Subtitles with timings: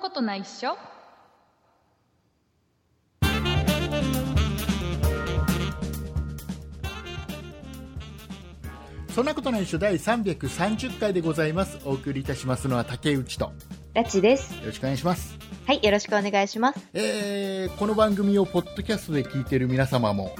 [0.00, 0.76] ことないっしょ。
[9.14, 9.78] そんなことないっしょ。
[9.78, 11.78] 第330回でございます。
[11.84, 13.44] お送りいたしますのは竹内と。
[13.44, 13.52] よ
[13.92, 14.54] ラチです。
[14.64, 15.36] ろしくお願いします、
[15.66, 16.78] はい、よろしくお願いします。
[16.94, 20.34] えーこの番組をポッドキャストで聞いている皆様も、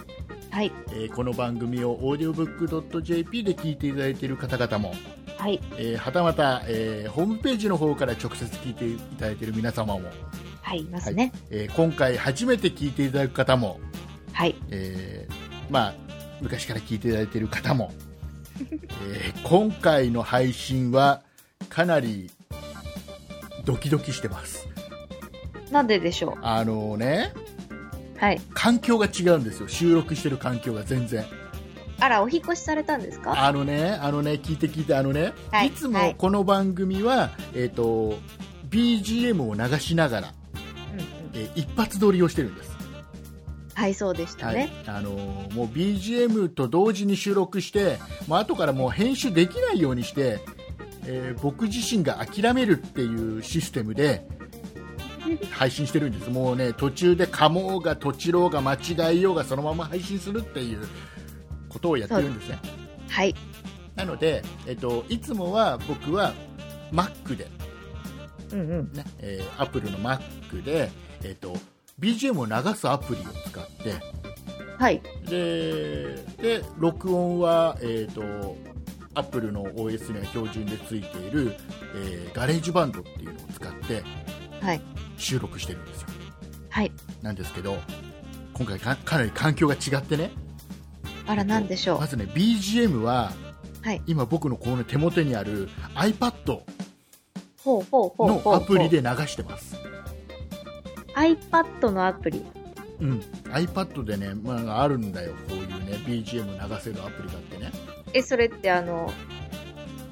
[0.51, 4.95] はい、えーこの番組をオーディオブックドット JP で聞いていただいている方々も
[5.41, 10.03] はい、えーはたまた、えーホームページの方から直接聞いていただいている皆様も、
[10.61, 11.33] はい、いますね。
[11.51, 13.81] えー今回初めて聞いていただく方も、
[14.35, 15.95] はい、えーまあ、
[16.43, 17.91] 昔から聞いていただいている方も、
[18.61, 21.23] えー今回の配信は
[21.71, 22.31] かなり
[23.65, 24.69] ドキドキしてます
[25.71, 27.33] なんででしょあのね
[28.17, 28.19] う。
[28.19, 28.41] はい。
[28.53, 31.25] 環境が違うんですよ収録してる環境が全然
[32.01, 33.45] あら、お引っ越しされたんですか？
[33.47, 36.15] あのねあのね聞いて聞いてあのね、はいい、つもはい。
[36.17, 38.19] この番組は、えっ、と
[38.71, 40.35] BGM を流しながら、
[40.93, 41.07] うんうん。
[41.35, 42.71] えー一発撮りをしてるんです。
[43.75, 44.71] はい、そうでしたね。
[44.87, 50.41] はい、あのーもう BGM と同時に収録して、もう後からもう編集できないようにして、
[51.07, 54.27] えー僕自身が諦めるっていうシステムで
[55.51, 56.31] 配信してるんです。
[56.31, 58.79] もうね途中で噛もうがとちろうが間違
[59.17, 60.81] えようがそのまま配信するっていう
[61.71, 62.59] ことをやってるんですね。
[63.09, 63.35] はい、
[63.97, 66.35] なので、えっと、いつもは僕は
[66.93, 67.49] Mac で、
[68.53, 68.93] うんうん。
[68.93, 70.91] ねえー、Apple の Mac で、
[71.25, 71.55] えっと、
[71.99, 73.95] BGM を流すアプリを使って。
[74.79, 78.57] はい、でで録音は、えー、と
[79.15, 81.55] Apple の OS には標準でついている、
[81.95, 84.03] えーガレージバンドっていうのを使って。
[84.61, 84.81] はい、
[85.17, 86.09] 収録してるんですよ。
[86.69, 86.93] はい。
[87.23, 87.77] なんですけど
[88.53, 90.31] 今回かかなり環境が違ってね
[91.31, 92.01] あら、なんでしょう？
[92.01, 92.07] ま。
[92.07, 93.33] ずね BGM は
[93.83, 94.03] はい。
[94.07, 96.63] 今僕のこの手元にある iPad の。
[98.55, 99.77] アプリで流してます、
[101.15, 102.43] iPad のアプリ？
[103.01, 103.21] うん、
[103.53, 107.71] iPad でね、まあ、あるんだよこういうね BGM 流せるアプリがあってね
[108.15, 109.13] え、それってあの、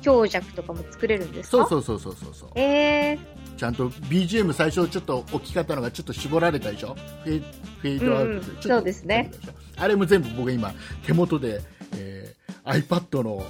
[0.09, 1.67] 強弱とかも作れるんですか？
[1.69, 2.51] そうそうそうそうそうそう。
[2.55, 3.19] えー、
[3.57, 6.97] ちゃんと BGM 最初ちょっと置き方のがちょっと絞られたでしょ？
[7.25, 7.41] フェイ
[7.83, 9.31] フェイドアウトうんそうですね。
[9.77, 10.73] あれも全部僕今
[11.05, 11.61] 手元で、
[11.97, 12.39] えー
[12.87, 13.43] iPad の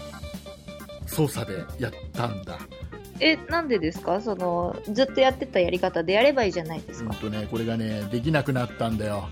[1.07, 2.59] 操作でやったんだ。
[3.19, 4.21] え、なんでですか？
[4.21, 7.11] その、ずっとやってたやり方でやればいいじゃないですか。
[7.11, 9.29] うんとねこれがねできなくなったんだよ。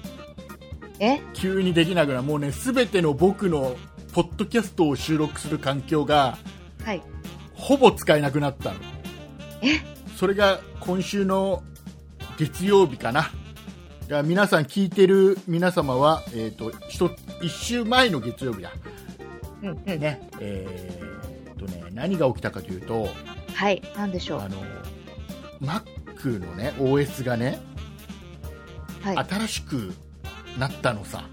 [0.98, 1.20] え？
[1.34, 3.76] 急にできなくなもうね全ての僕の
[4.12, 6.36] ポッドキャストを収録する環境が
[6.84, 7.02] はい。
[7.56, 8.80] ほぼ使えなくなったの
[9.62, 9.80] え？
[10.16, 11.62] それが今週の
[12.38, 13.30] 月曜日かな
[14.08, 18.72] いや皆さん聞いてる皆様は、えー、と1週前の月曜日だ
[19.62, 19.84] うんうん。
[19.84, 23.08] ねえーとね何が起きたかというと
[23.54, 24.48] はい、なんでしょうあ。
[24.48, 24.62] の
[25.62, 27.58] Mac のね OS がね、
[29.02, 29.16] はい。
[29.16, 29.94] 新しく
[30.58, 31.24] なったのさ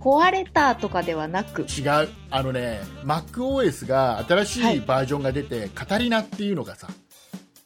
[0.00, 2.08] 壊れたとかではなく、違う。
[2.30, 4.76] あのね MacOS が新しはい。
[4.78, 6.88] いバージョンが出て、カタリナっていうのがさ、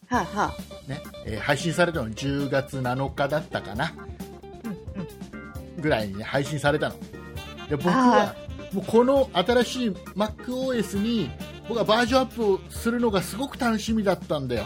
[0.09, 0.53] はあ、は
[0.87, 3.93] あ、ねえー配信されたの10月7日だったかな？
[4.63, 5.81] うんうん。
[5.81, 6.95] ぐらいに、ね、配信されたの。
[7.69, 8.35] で僕は
[8.73, 11.29] もうこの新しい MacOS に
[11.67, 14.65] 僕はバージョンアップをするのがすごく楽しみだったんだよ、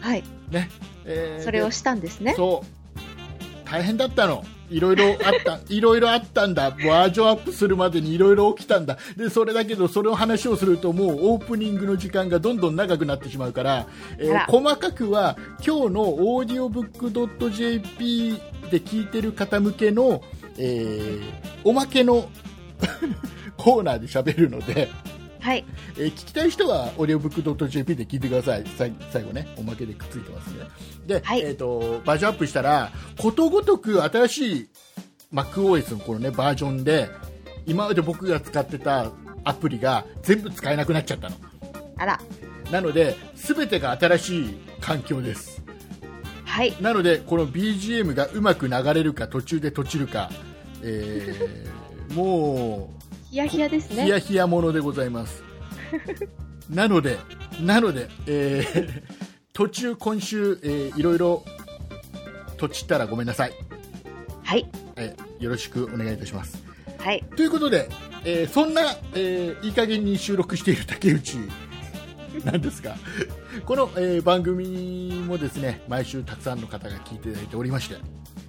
[0.00, 0.24] はい。
[0.50, 0.68] ね。
[1.04, 2.34] えーでそれをしたんですね。
[2.34, 3.68] そう。
[3.68, 6.70] 大変だったのいろいろあった いろいろあったんだ。
[6.70, 8.98] バージョンアップするまでにいろいろ起きたんだ。
[9.16, 13.86] でそれだけどそれを話をするともうオープニングの時間がどんどん長くなってしまうから、
[14.18, 18.38] えー細かくは今日のオーディオブックドット JP
[18.70, 20.22] で聞いてる方向けの、
[20.58, 21.22] えー
[21.64, 22.28] おまけの
[23.56, 24.88] コーナーで喋るので、
[25.42, 25.64] はい。
[25.96, 28.90] えー聞きたい人はオーディオブックドット JP で聞いてください最
[29.24, 30.70] 後ねおまけでくっついてますんでね
[31.06, 34.68] で、はいえー、とバージョンアップしたらことごとく新しい
[35.34, 37.10] MacOS のこの、ね、バージョンで
[37.66, 39.10] 今まで僕が使ってた
[39.44, 41.36] アプリが全部使えなくなっちゃったの
[41.96, 42.20] あら。
[42.70, 45.62] なので全てが新しい環境です
[46.44, 46.74] はい。
[46.80, 50.30] なのでこの BGM がうまく流れるか途中で閉じるか、
[50.82, 51.72] えー
[52.12, 53.01] もう
[53.32, 54.04] ヒヤヒヤですね。
[54.04, 55.42] ヒヤヒヤものでございます。
[56.68, 57.16] なので、
[57.62, 59.02] なので、えー
[59.54, 61.42] 途中今週、えーいろいろ
[62.58, 63.52] とちったらごめんなさい、
[64.42, 64.68] はい。
[64.96, 66.62] えーよろしくお願いいたします。
[66.98, 67.24] はい。
[67.34, 67.88] ということで、
[68.26, 68.82] えーそんな、
[69.14, 71.38] えーいい加減に収録している竹内
[72.44, 72.96] なんですが、
[73.64, 77.96] この、えー番組もですね、毎週たくさんの方が聞いていただいておりまして、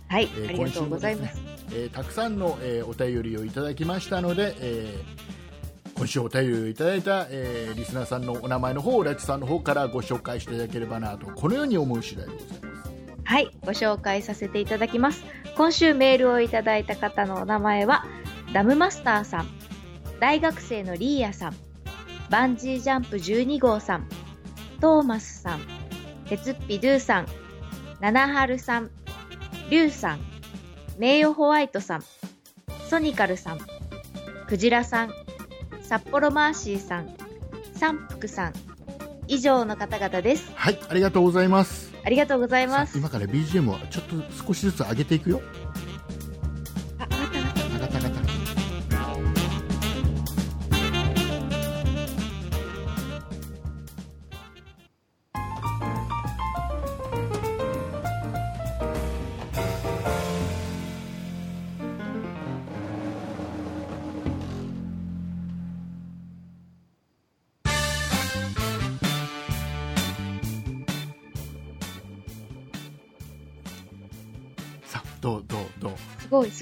[0.07, 0.29] はい。
[0.37, 1.41] えーありがとうございます。
[1.71, 5.33] えーたくさんの、えーお便りをいただきましたので、えー
[5.95, 12.63] 今週お便りをいただいた、えーリスナーさんのお名前の方をラチさんの方からご紹介していただければなとこのように思う次第でございます
[13.25, 15.23] はい、ご紹介させていただきます。
[15.55, 18.05] 今週メールをいただいた方のお名前は、
[18.51, 19.47] ダムマスターさん、
[20.19, 21.55] 大学生のリーヤさん、
[22.33, 24.09] バンジージャンプ12号さん、
[24.81, 25.61] トーマスさん、
[26.27, 27.27] 鉄っぴドゥさん、
[27.99, 28.89] ナナハルさん、
[29.69, 30.19] リュウさん、
[30.97, 32.03] 名誉ホワイトさん、
[32.89, 33.59] ソニカルさん、
[34.47, 35.13] クジラさん、
[35.83, 37.15] 札幌マーシーさん、
[37.75, 38.53] 三福さん、
[39.27, 40.51] 以上の方々です。
[40.55, 42.97] はいありがとうございますありがとうございます。
[42.97, 45.39] 今から BGM をちょっと少しずつ上げていくよ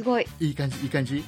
[0.02, 0.48] すごいい。
[0.48, 1.24] いい感じいい感じ？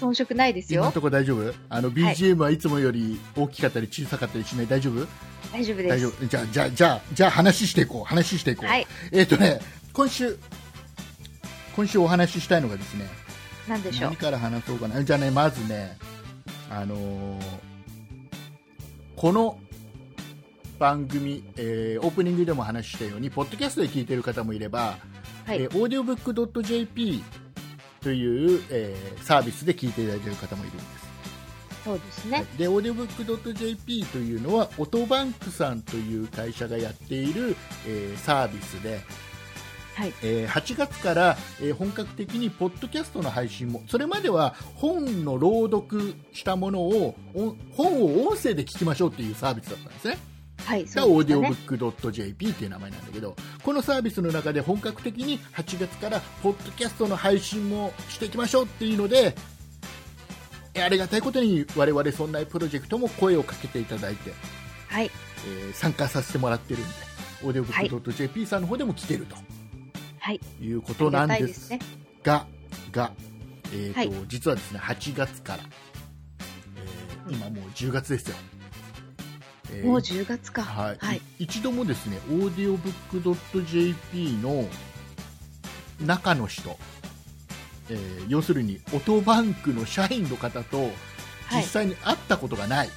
[0.00, 0.92] 遜色ないですよ今の。
[0.92, 1.54] ところ大丈夫？
[1.70, 4.66] あの BGM はいつもより大きかったり小さかったりしない？
[4.66, 5.06] 大丈夫？
[5.52, 5.88] 大丈夫です。
[5.88, 6.26] 大丈夫？
[6.26, 8.86] じゃあじゃあじゃあじゃあ話していこう話していこう、はい。
[9.12, 9.60] えっ、とね
[9.92, 10.38] 今週
[11.76, 13.06] 今週お話ししたいのがですね
[13.68, 14.10] なんでしょう？
[14.10, 14.16] 何。
[14.16, 15.02] から話そうかな？
[15.02, 15.96] じゃあねまずね
[16.70, 17.42] あのー
[19.16, 19.58] この
[20.78, 24.98] 番組、えーオープニングでも話したようにポッドキャストで聞いてる方もいれば、
[25.46, 27.22] はいえー、audiobook.jp
[28.06, 31.06] という、えーサービスで聞いていただいている方もいるんです
[31.84, 32.44] そうですね。
[32.56, 39.00] で audiobook.jp というのはオトバンクさんという会社がやっている、えーサービスで、
[39.96, 40.12] はい。
[40.22, 50.35] えー8月から、えー本格的にポッドキャストの配信もそれまでは本の朗読したものをお本を音声で聞きましょうっていうサービスだったんですね
[50.66, 50.84] はい。
[50.84, 51.48] がそうですね。
[51.48, 59.34] audiobook.jp っていう名前なんだけどこのサービスの中で本格的に8月からポッドキャストの配信もしていきましょうっていうので
[60.74, 64.32] えーありがたいことに我々そんなプロジェクトも声をかけていただいて、
[64.88, 65.10] はい。
[65.46, 69.36] えー参加させてもらってるんで audiobook.jp さんの方でも来てると
[70.18, 70.40] はい。
[70.60, 71.70] いうことなんです。
[72.24, 72.46] が
[72.92, 73.12] が、
[73.72, 75.60] えーとはい実はですね8月から、
[76.76, 78.36] えー今もう10月ですよ、
[79.72, 80.62] えーもう10月か。
[80.62, 81.20] はいはい。
[81.38, 84.64] 一度もですね audiobook.jp の
[86.00, 86.76] 中の人、
[87.90, 90.88] えー要するにオトバンクの社員の方とは
[91.60, 91.62] い。
[91.62, 92.88] 実際に会ったことがない、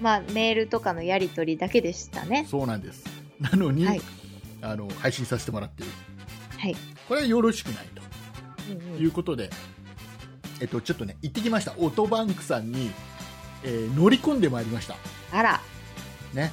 [0.00, 2.46] まあ、メールとかのやりとりだけでしたね。
[2.50, 3.04] そうなんです
[3.38, 4.00] なのに、はい
[4.62, 5.88] あの配信させてもらってる
[6.58, 6.76] はい。
[7.08, 8.02] これはよろしくないと
[8.70, 9.48] うんうんいうことで、
[10.60, 12.90] えっと、ちょっとね行ってきましたオートバンクさんに、
[13.64, 14.96] えー乗り込んでまいりました。
[15.32, 15.60] あら、
[16.32, 16.52] ね。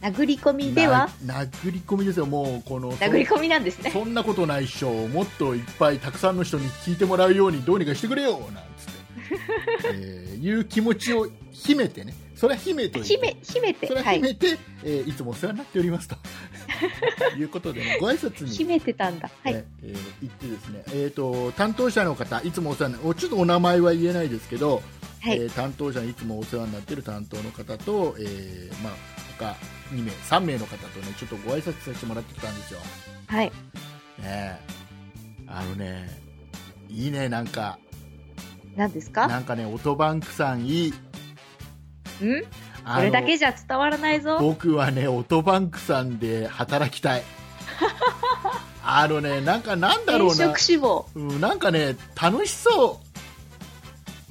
[0.00, 1.08] 殴り込みでは？
[1.26, 3.90] な殴り込みですよもうこの殴り込みなんですね。
[3.90, 13.86] そんなことないっしょもっといっぱいたくさんの人に聞いてもらうようにどうにかしてくれよなんつって、 えーいう気持ちを秘めてねそれは秘めといて秘め、秘めて。
[13.88, 14.16] それははい。
[14.18, 16.16] 秘めて、いえーいつもお世話になっておりますと
[17.36, 19.28] いうことで、ね、ご挨拶に秘めてたんだ。
[19.42, 19.54] はい。
[19.54, 24.82] ねえー行ってですね、えー、と担当者の方いつもお世話になおちょっとお名前は言えないですけど、
[25.20, 25.36] はい。
[25.36, 28.92] えー担当者にいつもお世話になっている担当の方と、えーまあ、
[29.38, 29.56] 他
[29.92, 32.78] 2名3名の方とねちょっとご挨拶させてもらってきたんですよ、
[33.26, 33.46] はい。
[33.46, 33.52] ね
[34.22, 34.56] え、
[35.48, 36.08] あのね
[36.88, 37.78] いいねなんか
[38.76, 39.26] 何ですか？
[39.26, 40.94] なんかねオトバンクさんいい
[42.24, 42.42] ん？
[42.84, 44.38] あのそれだけじゃ伝わらないぞ。
[44.40, 47.22] 僕はねオトバンクさんで働きたい
[48.82, 50.54] あのねなんかなんだろうな。
[51.14, 53.08] うん、なんかね楽しそう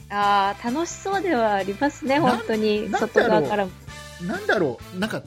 [0.09, 2.89] ああ、楽しそうではありますね、な本当に。
[2.89, 3.71] 外側からも。
[4.21, 5.21] なんだろうなんか、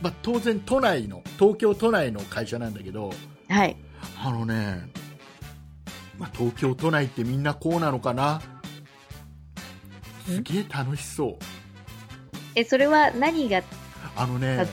[0.00, 3.12] まあ、当然都内の東京都内の会社なんだけど
[3.48, 3.76] はい。
[4.24, 4.88] あのね、
[6.18, 8.40] まあ、東京都内ってみんなこうなのかな
[10.26, 11.36] すげえ楽しそう
[12.54, 13.62] え、それは何が
[14.16, 14.66] あのね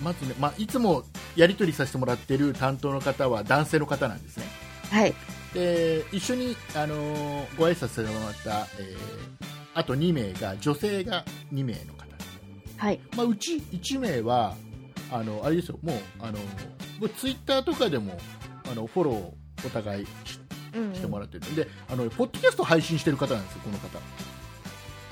[0.00, 1.04] まずね、まあ、いつも
[1.36, 4.44] やり取りさせてもらってる担当の方は男性の方なんですね。
[4.90, 5.14] はい。
[5.54, 12.04] で一緒に、あのーご挨拶させてもらった、えーあと2名が女性が2名の方。
[12.76, 13.00] はい。
[13.16, 14.54] まあ、うち1名は
[15.10, 15.78] あのあれですよ。
[15.82, 16.44] もうあのも
[17.02, 18.18] うツイッターとかでも
[18.70, 21.46] あのフォローお互いしてもらってる。
[21.46, 23.98] んで、あのポッドキャスト配信してる方なんですよこの方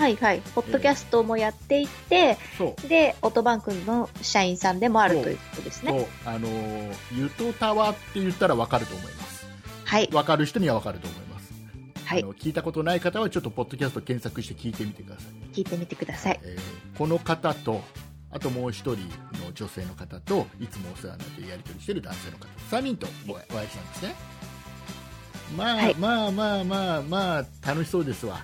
[0.00, 0.40] はいはい。
[0.54, 2.88] ポッドキャストもやっていて、そう。
[2.88, 6.08] で、オートバンクの社員さんでもあるということですね。
[6.24, 6.48] あの
[7.14, 9.46] ゆとたわって言ったら分かると思います。
[9.84, 10.08] はい。
[10.10, 11.52] 分かる人には分かると思います。
[12.06, 12.24] はい。
[12.24, 16.40] 聞いたことない方はちょっとポッドキャスト検索して聞いてみてください、聞いてみてください。
[16.44, 17.82] えーこの方と
[18.30, 19.08] あともう一人
[19.44, 22.46] の女性の方といつもお世話になってやり取りしている男性の方。
[22.76, 24.14] 3人とお会いしたんですね。
[25.56, 25.94] まあ、はい。
[25.96, 28.40] まあまあまあまあ楽しそうですわ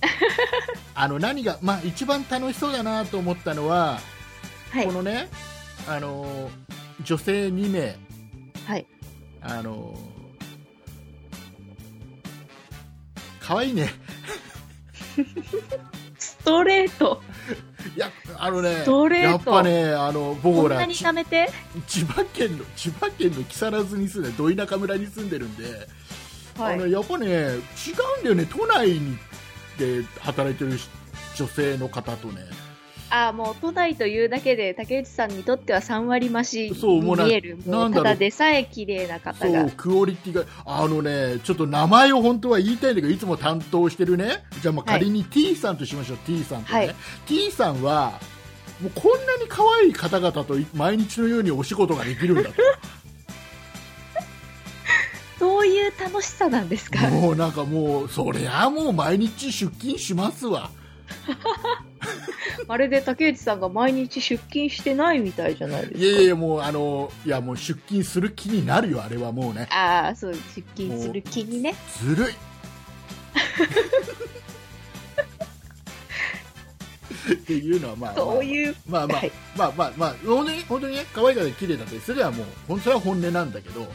[0.94, 4.00] あの何が、まあ、一番楽しそうだなと思ったのは、
[4.70, 4.92] はいこ。
[4.92, 5.28] のね
[5.86, 6.50] あの
[7.02, 7.96] 女性2名
[8.66, 8.86] はい。
[9.40, 9.96] あの
[13.40, 13.88] 可愛いね
[16.18, 17.22] ストレート。
[17.96, 20.84] いやあのねストレートやっぱねあの僕ら。
[20.86, 25.64] 千葉県の千葉県の木更津に住んでど田舎村に住んでるんで、
[26.58, 26.86] はいあの。
[26.88, 27.58] やっぱね違うん
[28.24, 29.16] だよね都内に
[29.78, 30.78] で働いてる
[31.36, 32.42] 女性の方とね。
[33.10, 37.58] あ、もう都内というだけで、竹内さんにとっては3割増しに見える。
[37.66, 39.60] もうただでさえ綺麗な方が。
[39.62, 39.70] そう。
[39.70, 44.44] クオリティがあのねちょっと名前を本当は言いたいんだけどいつも担当してるね。
[44.60, 46.94] じゃあまあはい仮に T さんとしましょう、T さんとね、はい。
[47.26, 48.20] T さんは
[48.82, 52.62] もうこんなに可愛い方々と毎日のようにお仕事ができるんだと
[55.58, 57.08] どういう楽しさなんですか？
[57.08, 60.70] もうなんかもうそりゃもう毎日出勤しますわ。
[62.68, 65.98] まるで竹内さんが毎日出勤してないみたいじゃないですか。
[65.98, 69.66] いやいやもうあのいやもう出勤する気になるよあれはもうね。
[69.72, 71.74] ああ、そう、出勤する気にね。
[72.02, 72.34] ずるい。
[77.32, 79.32] っていうのはまあ、まあ、そういう、まあまあ、はい。
[79.56, 83.86] まあまあまあ本当に本当にね可愛い方で綺麗だったりすればもう本当は本音なんだけど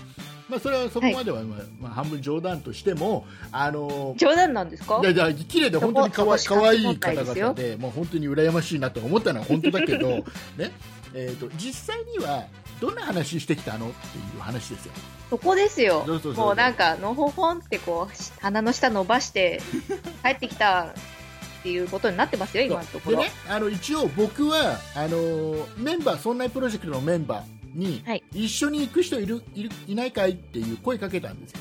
[0.54, 5.00] まあそれはそこまでは、まあまあ、半分冗談としてもあの冗談なんですか？
[5.02, 10.08] いやいや綺麗で本当に可愛いそこ可愛いそこしか方々でもう本当に羨ましいなと思ったのは本当だけど
[10.58, 10.72] ね
[11.14, 12.46] えーと実際には
[12.80, 14.92] どんな話してきたのっていう話ですよ。
[15.30, 16.06] そこですよ。
[16.36, 19.62] もうなんかのほほんってこう鼻の下伸ばして
[20.24, 28.24] 帰ってきたっていうことになってますよ今のところ、でねあの一応僕はあのメンバーそんなプロジェクトのメンバーに、はい。
[28.32, 31.60] 一緒に行く人いるいるいないかいっていう声かけたんですよ。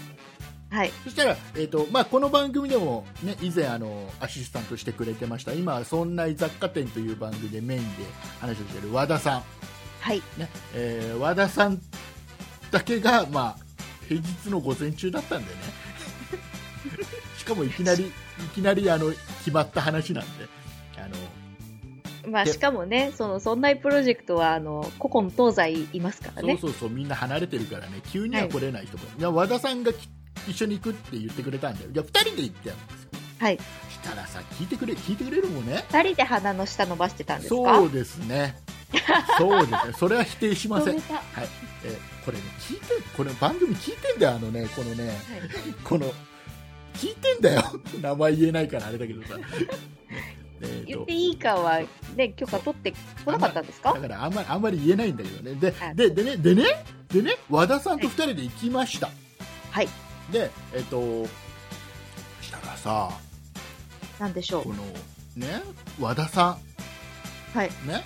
[0.70, 0.92] はい。
[1.04, 5.52] そしたら、えーとまあ、この番組でも、ね、以前あのアシスタントしてくれてました。
[5.52, 8.04] 今は「そんな雑貨店」という番組でメインで
[8.40, 9.42] 話をしている和田さん、
[10.00, 10.22] はい。
[10.38, 10.48] ね。
[10.74, 11.80] えー和田さん
[12.70, 13.64] だけが、まあ、
[14.08, 15.60] 平日の午前中だったんでね。
[17.36, 18.10] しかもいきなりい
[18.54, 20.48] きなりあの決まった話なんで。
[20.96, 21.41] あので
[22.32, 26.58] まあしかもねそのそんなプロジェクトはあの古今東西いますからね。
[26.60, 28.00] そうそうそうみんな離れてるからね。
[28.10, 30.08] 急には来れない人も、い、や和田さんがき
[30.48, 33.10] 一緒に行くって言ってくれたんでじゃあ2人で行ってたんですよ。
[33.38, 33.58] はい。
[33.58, 35.84] したらさ聞いてくれ聞いてくれるもんね。
[35.92, 37.76] 二人で鼻の下伸ばしてたんですか？
[37.76, 38.56] そうですね。
[39.38, 39.92] そうですね。
[39.98, 41.02] それは否定しません、はい。
[41.84, 42.86] えーこれね聞いて
[43.16, 45.16] これ番組聞いてんだよあのねこのねはい。
[45.82, 46.06] この
[46.94, 47.62] 聞いてんだよ。
[48.00, 49.44] 名前言えないからあれだけどさ、ね
[50.62, 51.80] えーと言っていいかは
[52.16, 52.92] ね許可取って
[53.24, 53.92] こなかったんですか？
[53.94, 55.54] だからあんまりあんまり言えないんだけどね。
[55.54, 55.96] ではい。
[55.96, 56.64] ででねでね
[57.12, 59.10] でね和田さんと2人で行きました、
[59.70, 59.88] はい。
[60.30, 61.26] でえっ、と
[62.40, 63.10] したらさ
[64.18, 64.64] なんでしょう？
[64.64, 64.82] この
[65.36, 65.62] ね
[66.00, 66.58] 和田さ
[67.54, 67.70] はい。
[67.84, 68.02] んね。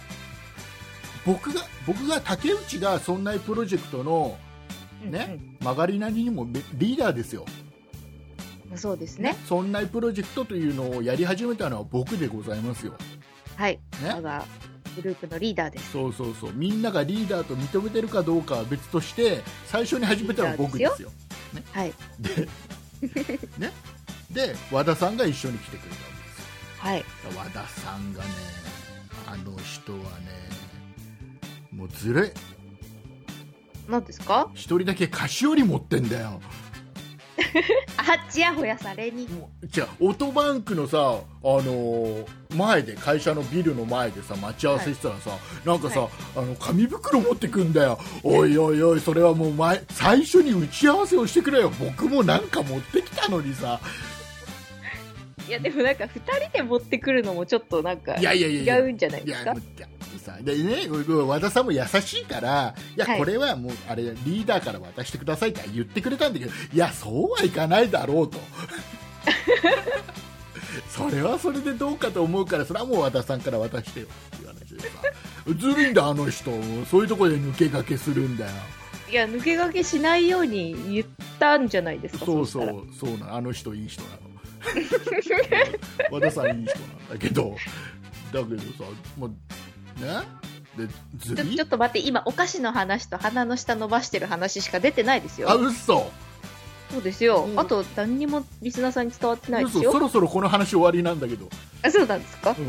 [1.25, 4.39] 僕が僕が竹内がそんなプロジェクトの
[5.03, 7.66] ね曲がりなりにもリーダーですよ、うんうん
[8.75, 9.37] そうですね。
[9.49, 12.95] そんなプロジェクトというのをやり始めたのは僕でございますよ、
[13.57, 13.79] はい。
[14.03, 14.09] ね。
[14.11, 14.45] 我が
[14.97, 15.93] グループのリーダーです。
[15.93, 16.53] そうそうそう。
[16.55, 21.11] みんながリーダーと認めてるかどうかは別として最初に始めたのは僕ですよ。
[21.73, 21.93] はい。
[22.19, 22.49] で
[23.59, 23.73] ね。
[24.31, 26.05] で和田さんが一緒に来てくれたんで
[26.35, 26.45] すよ。
[26.79, 27.05] はい。
[27.37, 28.31] 和田さんがね
[29.27, 30.49] あの人はね
[31.73, 32.31] もうずるい。
[33.89, 34.51] 何ですか？
[34.55, 36.41] 一人だけ菓子折り持ってんだよ
[37.97, 39.27] あちやほやされに。
[39.29, 41.03] もう違うオートバンクのさ、あ
[41.43, 45.31] のー前で会社のビルの前でさ待ち合わせしてたらさ、
[45.65, 47.99] なんかさ、はあの紙袋持ってくんだよ。
[48.23, 51.71] おいおいおいそれはもう前最初に打ち合わせをしてくれよ。
[51.79, 53.81] 僕もなんか持ってきたのにさ。
[55.49, 58.77] いやでもなんか二人で持ってくるのもちょっとなんかいやいやいやいや。
[58.79, 59.51] 違うんじゃないいですか？
[59.51, 59.87] やもういや
[60.19, 60.39] さ。
[60.41, 60.89] でね
[61.27, 63.19] 和田さんも優しいからいや、はい。
[63.19, 68.39] これはもうあれリーダーから渡してくださいって言ってくれたんだけどいやそうはいかないだろうと。
[70.89, 74.07] それはそれでどうかと思うからそれはもう和田さんから渡してよ。
[74.37, 74.89] っていう話でさ。
[75.59, 76.51] ずるいんだあの人。
[76.91, 78.51] そういうところで抜け駆けするんだよ。
[79.09, 81.07] いや抜け駆けしないように言っ
[81.39, 84.17] たんじゃないですかそうそうそうなのあの人いい人なの。
[86.11, 87.55] 和田さんいい人なんだけど。
[88.33, 89.35] だけどさもう
[89.97, 90.23] ね？
[90.77, 90.89] で
[91.55, 95.51] ちょっと待って今お菓子の話と鼻の下伸ばしてる話しか出てないですよ。
[95.51, 96.11] あ嘘。
[96.91, 97.59] そうですよ、うん。
[97.59, 99.91] あと何にもリスナーさんに伝わってないですよ。
[99.93, 101.49] そろそろこの話終わりなんだけど。
[101.83, 102.69] あそうなんですか、うん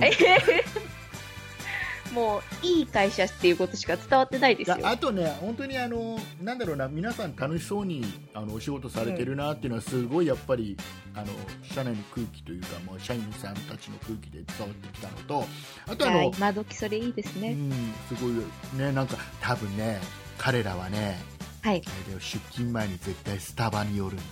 [2.18, 4.78] もういい会社っていうことしか伝わってないですよ。
[4.82, 10.76] あとね、本当にあのなんだろうな皆さん楽しそうにあのお仕事されてるなっていうのはすごいやっぱり
[11.14, 11.28] あの
[11.62, 15.46] 社内の空気というかもう社員さんたちの空気で伝わってきたのと
[15.88, 17.72] あとあの、今時それいいですね、うん、
[18.18, 18.34] すごい
[18.82, 20.00] ねなんか多分ね
[20.40, 21.20] 彼らはね
[21.62, 21.82] はい。
[22.20, 24.28] 出勤前に絶対スタバに寄るんだよ。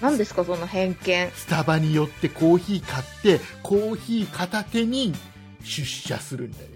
[0.00, 1.30] 何ですかその偏見。
[1.32, 5.12] スタバに寄ってコーヒー買ってコーヒー片手に
[5.64, 6.68] 出社するんだよ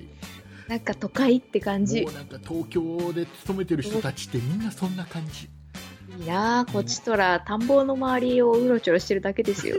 [0.68, 0.76] な。
[0.76, 2.02] んか都会って感じ。
[2.02, 5.48] もうなんか東京で勤めてる人たちってみんなそんな感じ。
[6.18, 9.76] いいなあこっちとら田んぼの周りをうろちょろしてるだけですよ。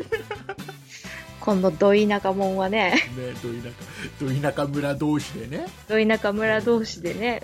[1.39, 2.93] このど田舎もんはね。
[3.17, 5.65] ねど田舎ど田舎村同士でね。
[5.87, 7.43] ど田舎村同士でね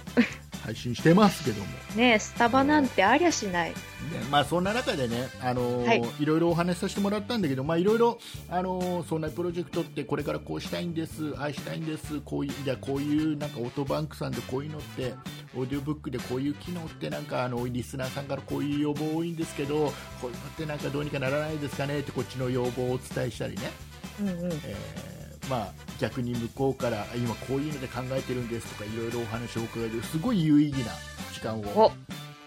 [0.66, 3.70] 配信してますけども、ねスタバなんてありゃしない。
[3.70, 3.76] ね
[4.30, 6.04] まあ、そんな中でね、あのーはい。
[6.20, 8.20] い、ろいろお話しさせてもらったんだけど、まあ、いろいろ、
[8.50, 15.14] あのーそんなプロジェクトってこれからこうしたいんです、ああしたいんです、こういうじゃあこういうなんかオートバンクさんでこういうのって、
[15.56, 23.72] オーディオブックでこういう機能ってなんかあのリスナーさんからこういう要望多いんですけど、こういうのってなんかどうにかならないですかねってこっちの要望をお伝えしたりね。
[24.20, 24.36] うんうん。
[24.64, 25.15] えー
[25.50, 30.92] まあ、逆に向こうからあ今こういうので考えてるんですとかいろいろお話を伺えるすごい有意義な
[31.34, 31.92] 時間を、お。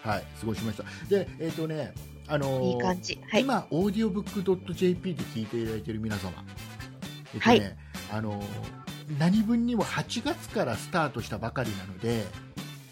[0.07, 0.83] はい、過ごしました。
[1.09, 1.93] でえっ、とね
[2.27, 3.19] あのーいい感じ。
[3.29, 3.41] はい。
[3.41, 6.31] 今オーディオブックドット JP で聞いていただいている皆様。
[7.33, 7.77] えっ、とね、はい。
[8.11, 8.45] あのー
[9.17, 12.25] 何分にも8月からスタートしたばかりなので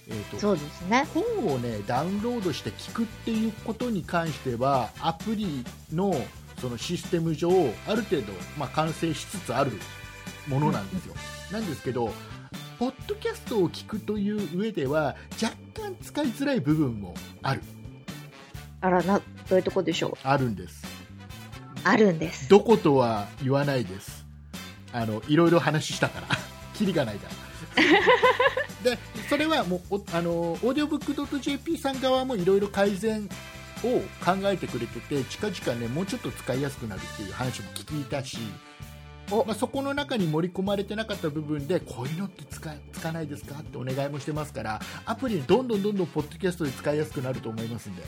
[0.08, 1.08] えーとそうですね。
[1.14, 6.16] 本をねダウンロードして聞くっていうことに関してはアプリの
[6.60, 7.50] そのシステム上
[7.88, 9.74] ある程度、まあ、完成しつつある
[10.48, 11.16] ものなんですよ、
[11.52, 12.12] なんですけど
[12.80, 17.62] ポッドキャストを聞くという上では若干使いづらい部分もある。
[18.82, 19.20] あらな
[19.50, 20.28] どういうとこでしょう？
[20.28, 20.84] あるんです。
[21.84, 22.48] あるんです。
[22.50, 24.26] どことは言わないです。
[24.94, 26.28] あのいろいろ話したから。
[26.76, 27.48] キリがないから。
[28.84, 33.28] でそれはもうおあのオーディオブックドット JP さん側もいろいろ改善
[33.84, 38.67] を考えてくれてて近々ねもうちょっと使いやすくなるっていう話も聞いたしお
[39.30, 48.04] まあ、そこの中に盛り込まれてなかった部分でこういうのって使いつかないですかってお願いもしてますからアプリどんどんどんどんポッドキャストで使いやすくなると思いますんで、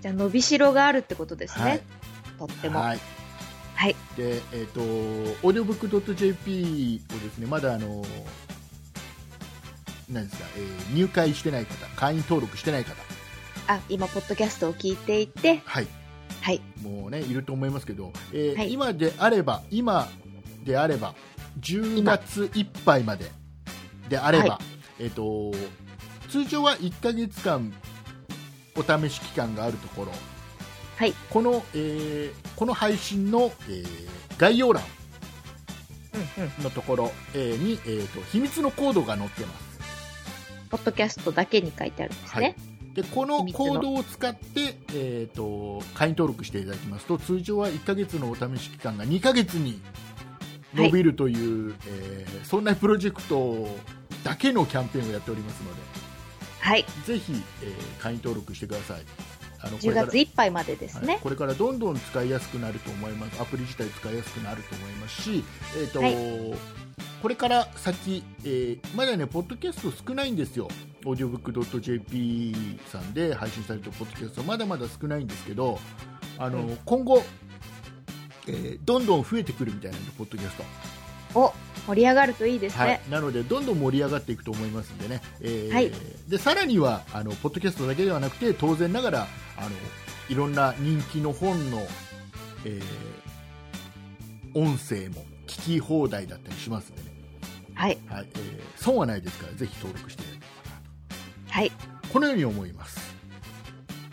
[0.00, 1.82] じゃあ伸びしろがあるってことですね、はい。
[2.38, 2.80] とっても。
[2.80, 3.00] はい。
[3.74, 3.96] はい。
[4.16, 8.04] でえっ、とオーディオブックドット JP をですねまだあの
[10.10, 12.94] 何ですか、えー入会してない方会員登録してない方。
[13.66, 15.62] あ今ポッドキャストを聞いていて。
[15.64, 15.86] はい。
[16.40, 16.62] はい。
[16.82, 18.72] もうねいると思いますけど、えーはい。
[18.72, 20.08] 今であれば今
[20.64, 21.14] であれば
[21.60, 23.30] 10月いっぱいまで
[24.08, 24.60] であれば、は
[24.98, 25.52] えっ、と
[26.28, 27.72] 通常は1ヶ月間
[28.76, 30.12] お試し期間があるところ
[30.96, 31.14] はい。
[31.30, 34.84] この、えーこの配信の、えー概要欄
[36.62, 39.68] のところ、えーに、えーと秘密のコードが載ってます。
[40.70, 42.56] ポッドキャストだけに書いてあるんですね、
[42.94, 49.80] でこのコードを使って、えー、と会員登録していただきますと通常は1ヶ月のお試し期間が2ヶ月に
[50.74, 53.68] 伸びるという、えーそんなプロジェクト
[54.24, 55.80] だけのキャンペーンをやっておりますので
[56.60, 56.84] はい。
[57.04, 59.00] ぜひ、えー会員登録してください。
[59.60, 61.06] あのこ10れから月いっぱいまでですはい。
[61.06, 63.40] ねこれからどんどん使いやすくなると思います。
[63.40, 65.44] アプリ自体使いやすくなると思いますし、
[65.76, 66.56] えーとは
[67.20, 70.68] これから先、えーまだねポッドキャスト少ないんですよ。
[71.04, 72.54] オーディオブックドット JP
[72.86, 75.78] さんで配信されてるポッドキャストまだまだ少ないんですけど
[76.38, 76.78] あの、うん。
[76.84, 77.22] 今後、
[78.52, 80.64] えーどんどん増えてくるみたいなんでポッドキャスト。
[81.34, 81.52] お
[81.86, 85.92] 盛り上がるといいですね、はい、なのでどんどん盛り上がっていくと思いますんでね、えーはい。
[86.26, 89.26] でさらにはあのポッドキャストだけではなくて当然ながら
[89.58, 89.70] あの
[90.30, 91.86] いろんな人気の本の、
[92.64, 92.82] えー
[94.54, 97.08] 音声も聞き放題だったりしますんでね、
[97.74, 97.98] はい。
[98.08, 98.26] はい。
[98.34, 101.52] えー損はないですからぜひ登録していただければ。
[101.52, 101.70] なはい。
[101.70, 103.14] とこのように思います、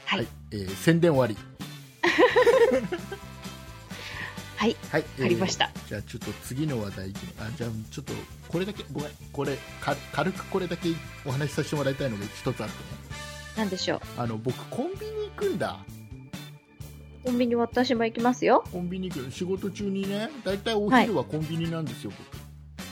[0.06, 0.28] はい。
[0.52, 1.38] えー宣伝終わり
[4.56, 4.76] はい。
[4.92, 5.70] はい、わかりました。
[5.88, 8.14] じゃあちょっと次の話題あじゃあちょっと
[8.48, 9.10] これだけごめん。
[9.32, 10.90] これか軽くこれだけ
[11.26, 12.70] お話しさせてもらいたいのが一つあってね。
[13.58, 14.02] なんでしょう。
[14.18, 15.80] あの僕コンビニ行くんだ。
[17.24, 18.64] コンビニ私も行きますよ。
[18.72, 22.12] コンビニ行く仕事中にね大体お昼はコンビニなんですよ、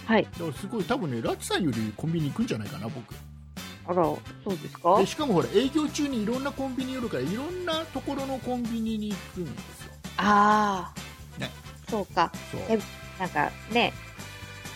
[0.06, 0.24] はい。
[0.24, 3.14] 僕だからすごい多分ねラチさんよりコンビニ行くんじゃないかな僕。
[3.86, 4.98] あらそうですか？
[4.98, 9.94] でしかもほら営業中にいろんなコンビニ寄るからいろんなところのコンビニに行くんですよ。
[10.18, 11.03] ああ、ね
[11.90, 12.80] そうかそうえ
[13.20, 13.94] なんかね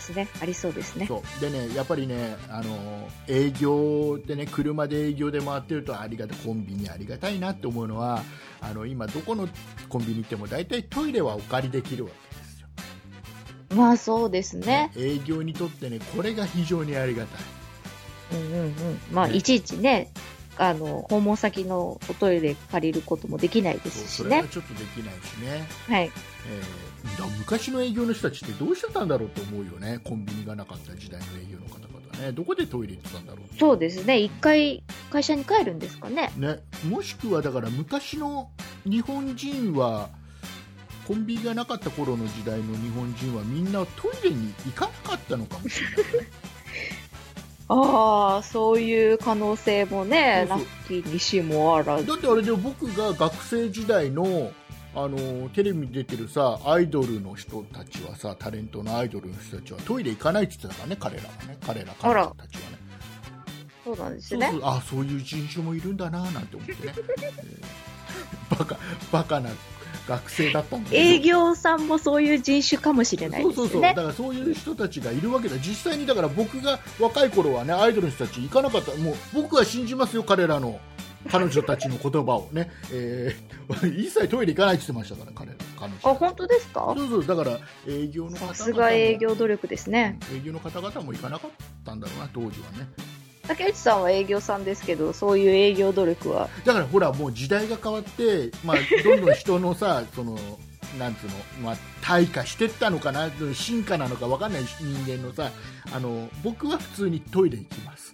[0.08, 0.28] ですね。
[0.42, 1.10] ありそうですね。
[1.42, 8.24] でねやっぱりねあの営業でね車で営業で回ってるとありがたいコンビニありがたいなって思うのは
[8.62, 9.48] あの今どこの
[9.90, 12.68] コンビニ行っても大体トイレはお借りできるわけですよ、
[13.76, 14.92] まあそうですね。
[14.96, 18.74] 営業にとってねこれが非常にありがたいうんうんうん。
[19.12, 20.12] まあねいちいちね、
[20.58, 24.08] あの、訪問先のおトイレ借りることもできないですしね。
[24.08, 26.06] それはちょっとできないしね、はい。
[26.06, 26.87] えー
[27.40, 30.00] 昔の営業の人たちってどうしてたんだろうと思うよね。
[30.04, 32.32] コンビニがなかった時代の営業の方々ね。
[32.32, 34.20] どこでトイレ行ってたんだろうそうですね。
[34.20, 36.32] 一回会社に帰るんですかね。
[36.38, 38.50] ね、もしくはだから昔の
[38.86, 40.10] 日本人は
[41.08, 46.28] コンビニがなかった頃の時代の日本人はみんなトイレに行かなかったのかもしれないね。
[47.70, 50.98] ああ、そういう可能性もね、そうそう。
[50.98, 52.08] なきにしもあらず。
[52.08, 54.52] だってあれで僕が学生時代の
[55.00, 61.58] あのテレビに出てるさアイドルの人たちはさタレントのアイドルの人たちはトイレ行かないって言ってたからね彼らがね。
[61.64, 62.78] 彼ら彼女たちはね。
[63.84, 64.50] そうなんですね。
[64.52, 68.78] そうあそういう人種もいるんだななんて思ってね、えーバカ
[69.12, 69.52] バカな
[70.08, 73.54] 学生だったんだ営業さんもそういう人種かもしれないそう。
[73.54, 73.82] そうそう。
[73.82, 75.58] だからそういう人たちがいるわけだ。
[75.58, 78.96] 実際にだから僕が若い頃はねアイドルの人たち行かなかった。
[78.96, 80.80] もう僕は信じますよ彼らの
[81.30, 83.58] 彼女たちの言葉をね、えー
[84.00, 86.94] 一切トイレ行かないって言ってましたから彼ら彼女あ、本当ですか？
[86.96, 90.20] そうそうだから営業の方さすが営業努力ですね。
[90.34, 91.52] 営業の方々も行かなかっ
[91.86, 92.88] たんだろうな当時はね
[93.48, 96.50] 竹内さんは営業さんですけど、そういう営業努力は？
[96.66, 100.38] だからほらもう時代が変わって、まあ、どんどん人のさ その
[100.98, 101.32] なんつうの、
[101.64, 105.52] まあ、退化してったのかな進化なのか分かんない人間のさ
[105.94, 108.07] あの僕は普通にトイレ行きます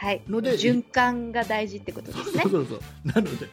[0.00, 0.22] はい。
[0.26, 2.52] ので循環が大事ってことですねそう。
[2.52, 3.46] そうそうなので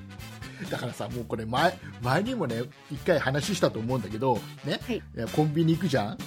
[0.72, 5.04] だからさもうこれ前前にもね一回話したと思うんだけど、ねはい
[5.36, 6.18] コンビニ行くじゃん、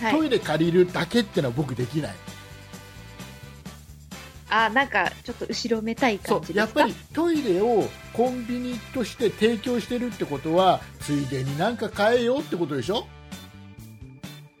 [0.00, 0.12] はい。
[0.12, 2.14] トイレ借りるだけってのは僕できない
[4.50, 13.06] あ、なんか、ちょっと後ろめたいそ感じやっぱりトイレをコンビニとして提供してるってことはついでになんか買えよってことでしょ？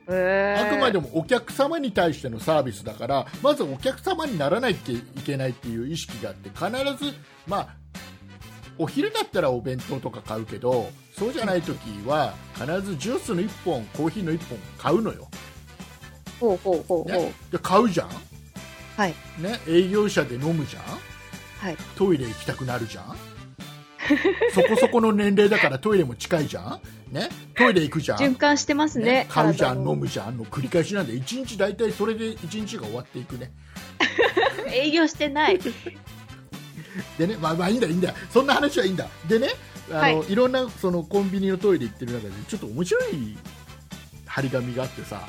[0.08, 7.14] あくまでもお客様に対してのサービスだからまずお客様にならないといけないっていう意識があって必ず、
[7.46, 7.68] まあ、
[8.78, 15.28] お昼だったらお弁当とか買うけどそうじゃない時は必ずジュースの1本コーヒーの1本買うのよ、
[16.40, 17.12] ほうほうほうほう。
[17.12, 18.08] ね、で買うじゃん、
[18.96, 19.14] はい。
[19.38, 20.82] ね、営業者で飲むじゃん。
[21.58, 21.76] はい。
[21.96, 23.16] トイレ行きたくなるじゃん。
[24.54, 26.80] そこそこの年齢だからトイレも近いじゃん、
[27.12, 28.18] ね、トイレ行くじゃん。
[28.18, 29.04] 循環してますね。
[29.04, 30.36] ね、買うじゃん飲むじゃん。
[30.36, 33.52] の繰り返しなんで1日大体それで1日が終わっていくね。
[34.70, 35.58] 営業してない。
[37.18, 38.14] でねまあまあいいんだいいんだ。
[38.30, 39.08] そんな話はいいんだ。
[39.26, 39.48] でね
[39.90, 40.34] あの、、はい。
[40.34, 43.38] ろんなそのコンビニのトイレ行ってる中でちょっと面白い
[44.26, 45.26] 張り紙があってさ。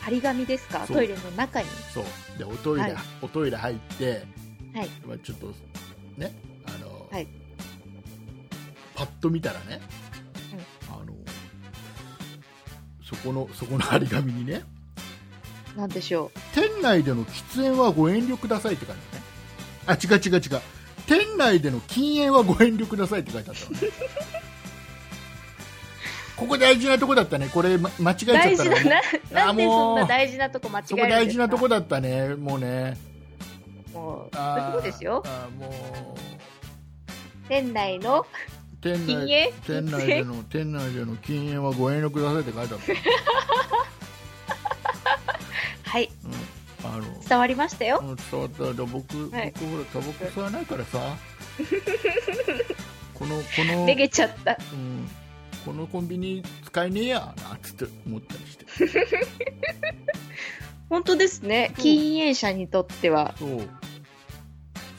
[0.00, 0.86] 張り紙ですか？
[0.86, 1.68] トイレの中に。
[1.92, 2.04] そう。
[2.38, 2.96] でおトイレ、はい。
[3.22, 4.26] おトイレ入って、
[4.74, 4.88] はい。
[5.06, 5.52] まあ、ちょっと
[6.16, 6.32] ね
[6.66, 7.28] あの、はい。
[8.94, 9.80] パッと見たらね、
[13.04, 14.62] そこのそこの張り紙にね。
[15.76, 19.02] なんでしょ店内での喫煙はご遠慮くださいって書いて
[19.86, 20.04] あるね。
[20.10, 20.60] あ違う違う違う。
[21.06, 23.78] 店内での禁煙はご遠慮くださいって書いてあったのね
[26.36, 27.48] ここ大事なとこだったね。
[27.52, 28.16] これ、ま間違えう。
[28.16, 32.96] ちゃったら、大事な、ね、な、なんでそんな大事なとこ間違えそこ大事なとこだったねもうね。
[33.92, 35.22] もう、そうですよ。
[35.26, 36.18] あーもう。
[37.48, 38.26] 店内の
[38.84, 42.92] 店内禁煙店内での店内での禁煙はご遠慮くださいって書いてあった、
[45.90, 46.32] はい、うん、
[46.90, 48.00] あの伝わりましたよ。
[48.02, 48.74] うん伝わった。
[48.74, 49.54] だ僕、はい。
[49.54, 51.00] 僕ほらタバコ吸わないからさ。
[53.14, 54.58] このこのめげちゃった。
[54.72, 55.08] うん、
[55.64, 57.34] このコンビニ使えねえや。
[57.38, 58.66] なっつって思ったりして。
[60.90, 61.72] 本当ですね。
[61.78, 63.34] 禁煙者にとっては。
[63.38, 63.66] そう。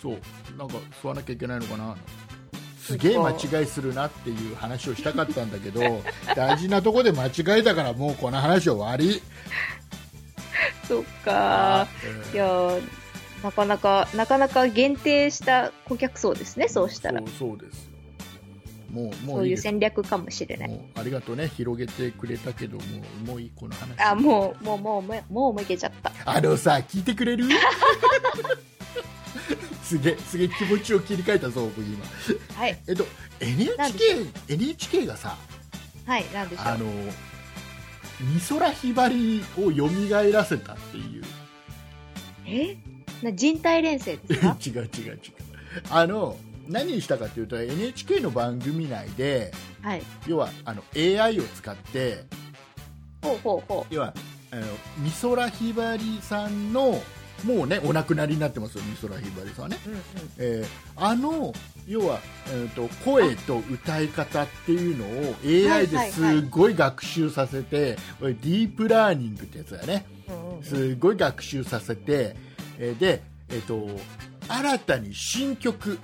[0.02, 0.22] そう。
[0.58, 1.96] なんか吸わなきゃいけないのかな
[2.86, 5.82] すげえ間違いするなっていう話をしたかったんだけど
[6.36, 9.22] 大事なとこで間違えたからもうこの話終わり
[10.88, 11.88] そっか。
[12.04, 12.82] えーいやー
[13.44, 17.20] なかなか、なかなか限定した顧客層ですね、そうしたら。
[17.20, 17.90] そうそうですよ
[18.90, 20.70] もうもそういうういいです戦略かもしれない。
[20.70, 22.84] もうありがとうね広げてくれたけども
[23.24, 26.12] うもういいこの話あ、もう、もう、もう、もう、もうめげちゃった。
[26.26, 27.46] あのさ聞いてくれる？
[29.86, 32.04] すげえすげえ気持ちを切り替えたぞ僕今。
[32.56, 33.06] はい、 えっと
[33.40, 35.38] NHK, NHK がさ
[36.06, 36.66] はい、なんでしょう。
[36.68, 36.86] あの
[38.34, 41.24] 美空ひばりを蘇らせたっていう。
[42.48, 42.78] え？
[43.22, 44.58] な人体錬成ですか？
[44.66, 45.20] 違う違う違う。
[45.90, 50.04] あの何したかというと NHK の番組内ではい。
[50.28, 52.24] 要はあの AI を使って
[53.22, 54.14] ほうほうほ要は
[54.52, 54.64] あの
[55.00, 57.02] 美空ひばりさんの
[57.44, 60.00] もうねお亡くなりになってますよ美空ひばりさんはね、うんうん。
[60.38, 61.54] えーあの
[61.88, 70.04] 要は、えー、と声と歌い方っていうのを AI ですごい学習させて、これディープラーニングってやつだね。
[70.28, 70.64] うんうん。
[70.64, 72.36] すごい学習させて、
[72.80, 73.88] えーで、えー、と
[74.48, 76.00] 新たに新曲、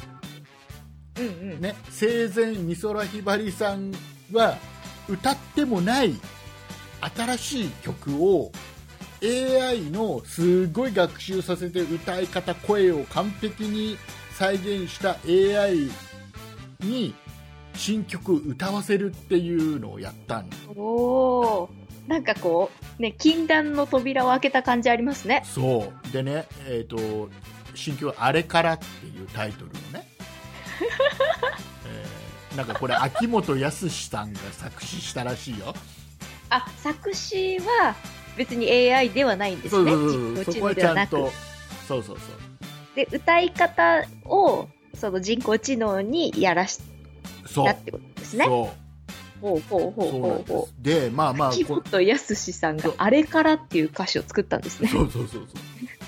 [1.17, 1.61] うんうん。
[1.61, 3.91] ね、生前美空ひばりさん
[4.31, 4.57] は
[5.09, 6.13] 歌ってもない
[7.15, 8.51] 新しい曲を
[9.23, 13.97] AI のすごい学習させて歌い方声を完璧に
[14.33, 15.89] 再現した AI
[16.79, 17.13] に
[17.75, 21.69] 新曲歌わせるっていうのをやったんおー。
[22.07, 25.43] なんかこう、ね、禁断の扉を開けた感じありますね。
[25.45, 27.29] そうでね、えー、と
[27.75, 30.07] 新曲は「あれから」っていうタイトルのね、
[31.85, 32.21] えー
[32.55, 35.73] なんかこれ秋元康さんが作詞したらしいよ
[36.49, 37.95] あ、作詞は
[38.37, 39.91] 別に AI ではないんですね。
[39.91, 41.31] 人工知能ではなくちゃんと。
[41.87, 46.79] そうそうそうで、歌い方を、その人工知能にやらし
[47.45, 48.45] そうたってことですね。
[48.45, 48.81] そう
[49.41, 54.89] ほうほうほうほうほすでまあまあこ本康さんがあれからっていう歌詞を作ったんですね。
[54.89, 55.59] そうそうそうそう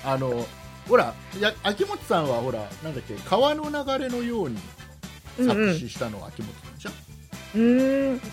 [0.04, 0.46] あの
[0.88, 4.58] ほらや秋元さんはほらなんだっけ川の流れのように
[5.38, 5.74] うんうん。
[5.74, 6.90] 作詞したのは秋元さんでしょ、
[7.56, 8.20] うーん。
[8.20, 8.26] そ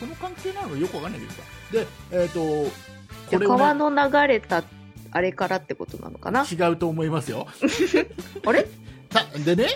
[0.00, 2.93] その関係なのよくわかんないけどさでえっ、とじゃあ
[3.30, 4.64] これを、川ね、の流れた
[5.10, 6.44] あれからってことなのかな？
[6.44, 7.46] 違うと思いますよ。
[8.44, 8.66] あれ？
[9.08, 9.66] たでね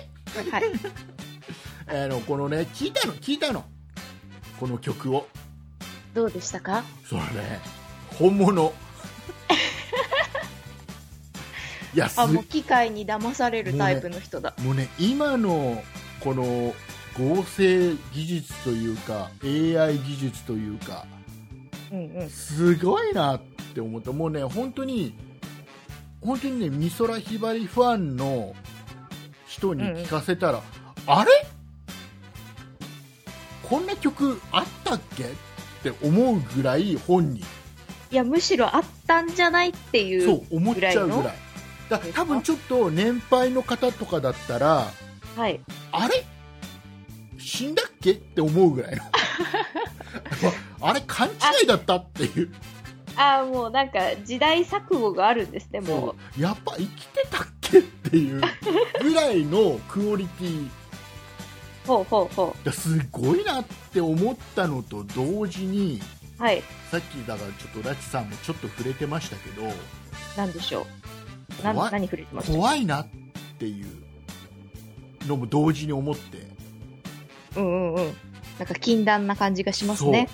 [0.50, 0.64] はい。
[1.86, 3.64] あのこのね聞いたの聞いたの。
[4.58, 5.28] この曲を。
[6.14, 6.82] どうでしたか？
[7.04, 7.60] それね
[8.18, 8.72] 本物。
[11.94, 11.98] い。
[11.98, 14.54] やすあ、もう機械に騙されるタイプの人だ。
[14.58, 15.82] もうね今の
[16.20, 16.74] この
[17.16, 21.06] 合成技術というか AI 技術というか
[21.92, 22.30] うんうん。
[22.30, 23.40] すごいなっ
[23.74, 25.14] て思ったもうね本当に
[26.20, 28.54] 本当にね美空ひばりファンの
[29.46, 30.62] 人に聞かせたら、
[31.06, 31.30] あれ？
[33.62, 35.24] こんな曲あったっけ？
[35.24, 35.26] っ
[35.82, 37.44] て思うぐらい本人。
[38.10, 40.22] いや、むしろあったんじゃないっていう。
[40.24, 41.34] そう思っちゃうぐらい。
[41.88, 44.86] だ多分ちょっと年配の方とかだったら
[45.36, 45.60] はい。
[45.92, 46.24] あれ？
[47.38, 48.12] 死んだっけ？
[48.12, 49.02] って思うぐらいの
[50.80, 51.32] あれ勘違
[51.64, 52.52] いだったっていう
[53.16, 58.40] ああ、もうなんか時代錯誤があるんですね、もそうやっぱ生きてたっけっていう
[59.02, 60.70] ぐらいのクオリティう。
[61.86, 66.00] ほうほうほだすごいなって思ったのと同時に
[66.38, 66.42] う。
[66.42, 66.62] はい。
[66.90, 69.62] さっきだからちょっとラチさんもちょっと触れてましたけど
[70.36, 70.86] なんでしょう。
[71.64, 72.52] 何触れてました？
[72.52, 73.06] 怖いなっ
[73.58, 76.46] ていうのも同時に思って
[77.56, 78.16] うんうんうん。
[78.58, 80.28] なんか禁断な感じがしますね。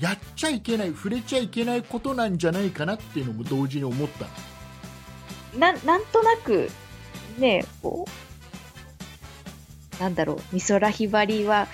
[0.00, 4.26] やっちゃいけない触れちゃいけないことなんじゃないかなっていうのも同時に思った。
[5.58, 6.70] な、なんとなく、
[7.38, 8.06] ねこ
[9.98, 11.68] う、なんだろう、美空ひばりは、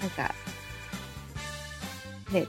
[0.00, 0.34] なんか、
[2.30, 2.46] ね、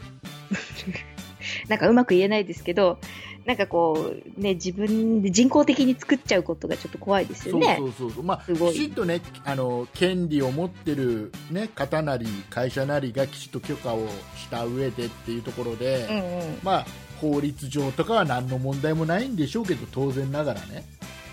[1.67, 2.99] なんかうまく言えないですけど、
[3.45, 7.75] なんかこう、ね、自分で人工的に作っちゃうことがちょっと怖いですよね。
[7.77, 16.59] そうそうそうまあきちんとねあの権利を持ってる、ね、方なり会社なりがきちっと許可をした上でっていうところで、うんうん。
[16.63, 16.85] まあ
[17.19, 20.83] 法律上とかは何の問題もないんでしょうけど当然ながらね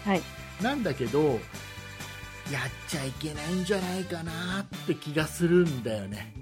[0.04, 0.22] はい。
[0.62, 1.38] なんだけどやっ
[2.88, 6.32] ちゃいけないんじゃないかなって気がするんだよね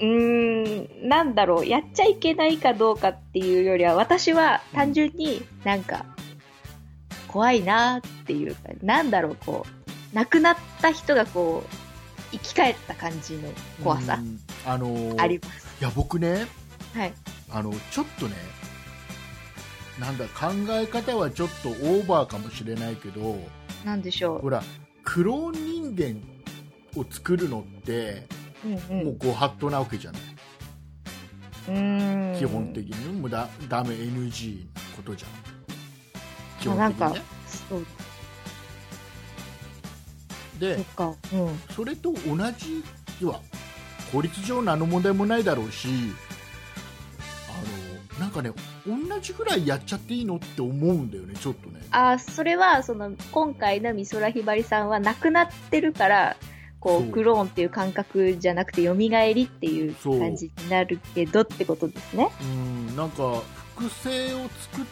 [0.00, 6.06] うーん、なんだろう、やっちゃいけないかどうかっていうよりは、私は単純になんか、
[7.28, 11.76] 怖いなっていうか、なんだろう、こう、亡くなった人がこう、
[12.32, 13.48] 生き返った感じの
[13.82, 15.76] 怖さうんあのーあります。
[15.80, 16.46] いや僕ね
[16.94, 17.12] はい。
[17.50, 18.36] あのちょっとね
[19.98, 23.38] なんだ考え方はちょっとオーバーかもしれないけど
[23.84, 24.62] なんでしょほら
[25.02, 26.22] クローン人間
[27.00, 28.26] を作るのって、
[28.64, 28.68] う。
[28.68, 29.06] うんうん。
[29.06, 30.22] もうご法度なわけじゃない、
[31.68, 32.38] うーん。
[32.38, 35.30] 基本的にもうだダメ NG なことじゃん
[36.60, 37.30] 基まあなんか本的にね、
[37.68, 37.86] そう、
[40.54, 41.14] そでっか。
[41.32, 41.58] うん。
[41.74, 42.84] それと同じ
[43.20, 43.40] 要は
[44.12, 45.88] 法律上何の問題もないだろうし
[47.48, 48.50] あのなんかね
[48.86, 56.36] 同じぐらいやっちゃっていいのって思うんだよねちょっとねあ、それは、その、今回の美空ひばりさんは亡くなってるから、
[56.80, 62.30] こう、クローンっていう感覚じゃなくて、蘇りっていう感じになるけどってことですね。
[62.42, 62.44] う
[62.92, 63.42] んなんか
[63.76, 64.84] 複製を作っ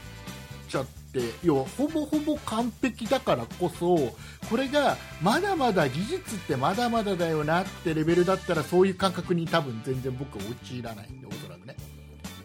[0.69, 4.15] ちゃって要はほぼほぼ完璧だからこそ
[4.49, 11.27] これがまだまだ技術ってまだまだだよなってレベルだったらそういう感覚に多分全然僕は陥らないんで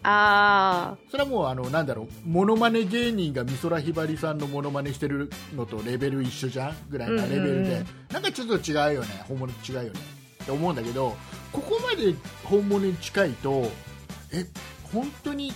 [0.04, 10.00] あそれはもうあのなんだろうモノマネ芸人が美空ひばりさんのモノマネしてるのとレベル一緒じゃんぐらいなレベルで、うんうんうんなんかちょっと違うよね本物と違うよね
[10.44, 11.16] って思うんだけど
[11.52, 12.14] ここまで
[12.44, 13.72] 本物に近いと
[14.32, 14.46] え
[14.94, 15.52] 本当に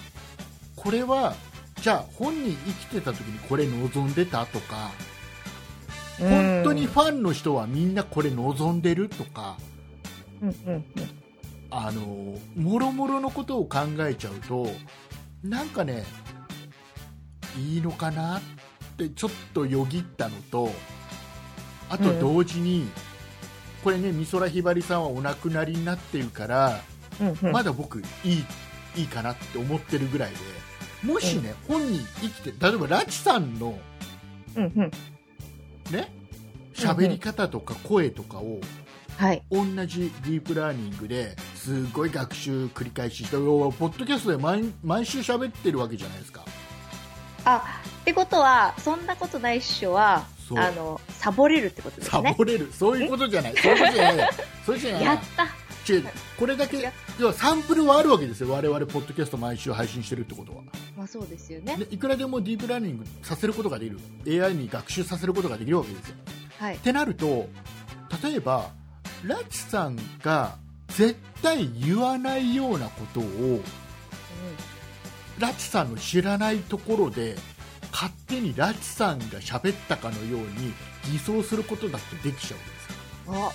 [0.76, 1.36] これは
[1.82, 4.92] じゃあ本人生きてた時にこれ望んでたとかあ。
[6.20, 9.58] 本当にファンの人はみんなこれ望んでるとか
[10.42, 10.84] うんうんうん。
[11.70, 14.68] あのもろもろのことを考えちゃうと
[15.44, 16.06] なんかね
[17.58, 18.42] いいのかなっ
[18.98, 20.72] てちょっとよぎったのと
[21.90, 22.86] あと同時に、
[23.84, 26.82] これね美空ひばりさんはお亡くなりになってるから、
[27.22, 27.52] うんうん。
[27.54, 28.46] まだ僕いい
[28.96, 30.38] いいかなって思ってるぐらいで
[31.04, 33.80] もしね、本人生きて例えばラチさんの
[34.56, 34.92] うんうん。
[35.92, 36.12] ね
[36.74, 38.60] 喋り方とか声とかを
[39.18, 39.44] はい。
[39.52, 46.46] 同じディープラーニングですごい学習繰り返ししてポッドキャストで毎毎週喋ってるわけじゃないですか。
[47.46, 50.26] あ、ってことは、そんなことないっしょは、
[50.56, 52.12] あの、サボれるってことですね。
[52.12, 52.72] サボれる。
[52.74, 53.56] そういうことじゃない。
[53.58, 54.30] そういうことじゃない。
[54.66, 55.04] それじゃない。
[55.06, 55.94] やった。
[55.94, 56.04] 違う。
[56.38, 58.52] これだけ要はサンプルはあるわけですよ。
[58.52, 60.64] 我々ポッドキャスト毎週配信してるってことは。
[60.98, 61.78] まあそうですよね。
[61.78, 63.92] でいくらでもディープラーニングさせることができ
[64.26, 64.44] る。
[64.46, 66.16] AI に学習させることができるわけですよ。
[66.60, 66.76] はい。
[66.76, 66.80] っ。
[66.80, 67.48] てなると
[68.22, 68.72] 例えば
[69.28, 73.62] ラチさんが絶対言わないようなことを
[75.40, 77.36] ラチさんの知らないところで
[77.92, 80.74] 勝手にラチさんが喋ったかのように
[81.12, 83.52] 偽装することだってできちゃうんですよあ、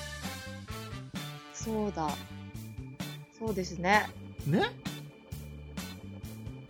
[1.55, 2.11] そうだ。
[3.39, 4.09] そうですね。
[4.47, 4.61] ね？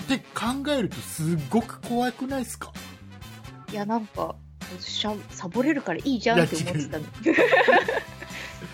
[0.04, 2.72] って考えるとすごく怖くないですか？
[3.70, 4.34] いや、なんか、
[4.78, 7.04] しゃサボれるからいいじゃんって思ってたの。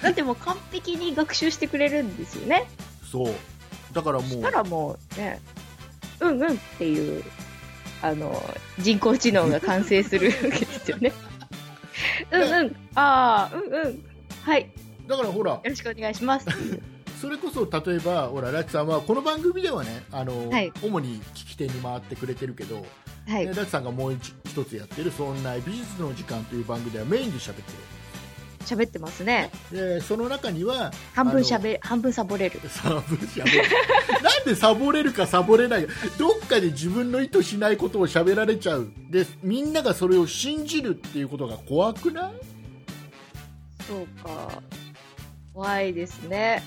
[0.09, 2.66] だってもう完璧に学習してくれるんですよね。
[3.12, 3.35] そう。
[3.92, 4.29] だからもう。
[4.29, 5.40] したらもうね、
[6.21, 7.23] うんうんっていう、
[8.01, 8.42] あの、
[8.79, 11.12] 人工知能が完成するわけですよね。
[12.33, 14.05] うんうん、ああ、うんうん、
[14.42, 14.71] はい、
[15.07, 15.53] だからほら。
[15.53, 16.47] よろしくお願いします。
[17.21, 20.73] それこそ例えばほらラチさんはこの番組ではねあの、はい。
[20.83, 22.87] 主に聞き手に回ってくれてるけど、
[23.27, 23.47] はい。
[23.47, 27.98] ね、ラチさんがもう一一つやってる「そんな美術の時間」という番組ではメインで喋って
[28.61, 29.51] 喋ってますね。
[29.73, 32.61] るでその中には半分喋る、半分サボれる。
[32.68, 33.68] サボ喋る
[34.23, 35.87] なんでサボれるかサボれない？
[35.87, 42.33] かどっかで自分の意図しないことを喋られちゃうでみんながそれを信じるっていうことが怖くない？
[43.87, 44.62] そうか。
[45.55, 46.62] 怖いですね。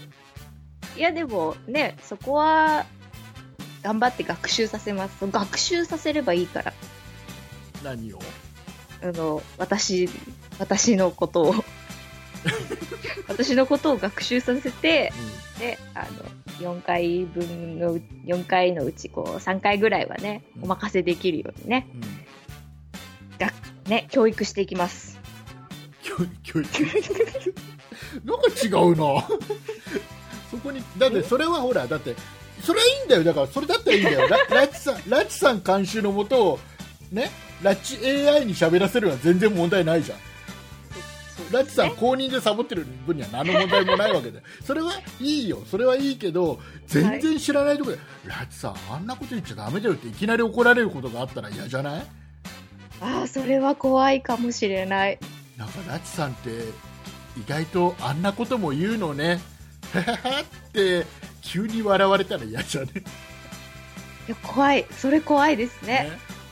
[0.98, 2.86] いや、でもね、そこは、
[3.84, 5.26] 頑張って学習させます。
[5.26, 6.74] 学習させればいいから。
[7.84, 8.20] 何を？
[9.02, 10.10] あの、私、
[10.60, 11.56] 私のことを。
[13.28, 15.12] 私のことを学習させて、
[15.60, 16.06] で、あ
[16.62, 20.64] の、4回分の、4回のうち、こう、3回ぐらいはね、うん。
[20.66, 22.22] お任せできるようにね、うん、うん
[23.88, 25.20] ね、教育していきます。
[26.02, 26.84] 教教育。
[28.24, 29.28] なんか違うな。
[30.50, 32.16] そこにだってそれはほらだって
[32.62, 33.24] それはいいんだよ。
[33.24, 34.28] だからそれだったらいいんだよ。
[34.30, 36.60] ラ ラチさんラチさん監修のもとを
[37.12, 40.18] ねラチ AI に喋らせるのは全然問題ないじゃん
[41.52, 44.42] ラチさん公認でサボってる分には何の問題もないわけで。
[44.66, 45.64] それはいいよ。
[45.70, 52.06] それはいいけど全然知らないところで、ラチさんあんなこと言っちゃダメだよっていきなり怒られることがあったら嫌じゃない？
[53.02, 55.20] ああ、それは怖いかもしれない。
[55.58, 56.50] なんかラチさんって
[57.38, 59.40] 意外とあんなことも言うのね。
[59.94, 61.06] はははって
[61.42, 62.92] 急に笑われたら嫌じゃね？
[64.28, 64.86] いや怖い。
[64.92, 66.10] それ怖いですね。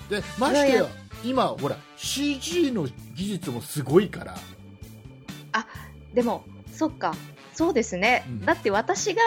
[0.10, 0.20] ね。
[0.22, 0.86] でましてや
[1.24, 4.38] 今ほら CG の技術もすごいから
[6.14, 7.14] でも、そっか。
[7.54, 8.24] そうですね。
[8.28, 9.22] うんだって私が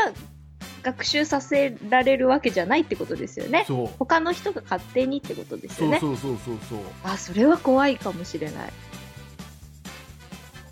[0.83, 3.65] 学習させられるわけじゃないってことですよね。
[3.99, 6.01] 他の人が勝手にってことですよね。
[6.01, 8.73] そうそうそうそうそうあ、それは怖いかもしれない。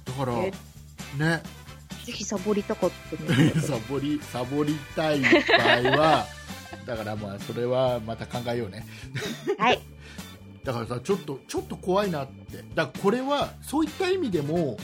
[0.05, 0.53] だからえ
[1.19, 1.43] ね
[2.05, 2.91] ぜひサボりたかっ
[3.55, 6.27] た サボりサボりたい場合は
[6.85, 8.87] だからまあそれはまた考えようね
[9.59, 9.81] はい。
[10.65, 14.77] だからさちょっとちょっと怖いなってだからこれはそういった意味でも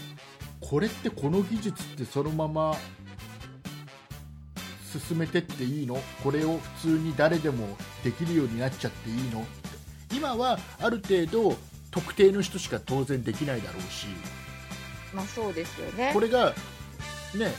[0.60, 2.76] これってこの技術ってそのまま
[5.08, 5.98] 進めてっていいの？
[6.22, 9.42] これを普通に誰でもできるようになっちゃっていいの？
[9.42, 9.44] っ
[10.08, 11.56] て今はある程度
[11.90, 14.06] 特定の人しか当然できないだろうし。
[15.14, 16.10] まあそうですよね。
[16.12, 16.20] こ。
[16.20, 16.54] れが
[17.34, 17.52] ね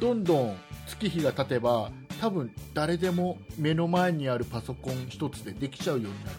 [0.00, 1.90] どんどん月日が経てば
[2.20, 6.36] 多分誰でも目の前にあるパソコン一つでできちゃうようになる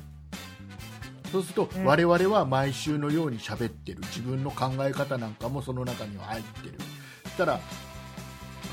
[1.36, 1.86] そうすると、うん。
[1.86, 4.00] 我々は毎週のように喋ってる。
[4.04, 6.76] 自分の考え方なんかもその中には入ってる。
[7.24, 7.60] そしたら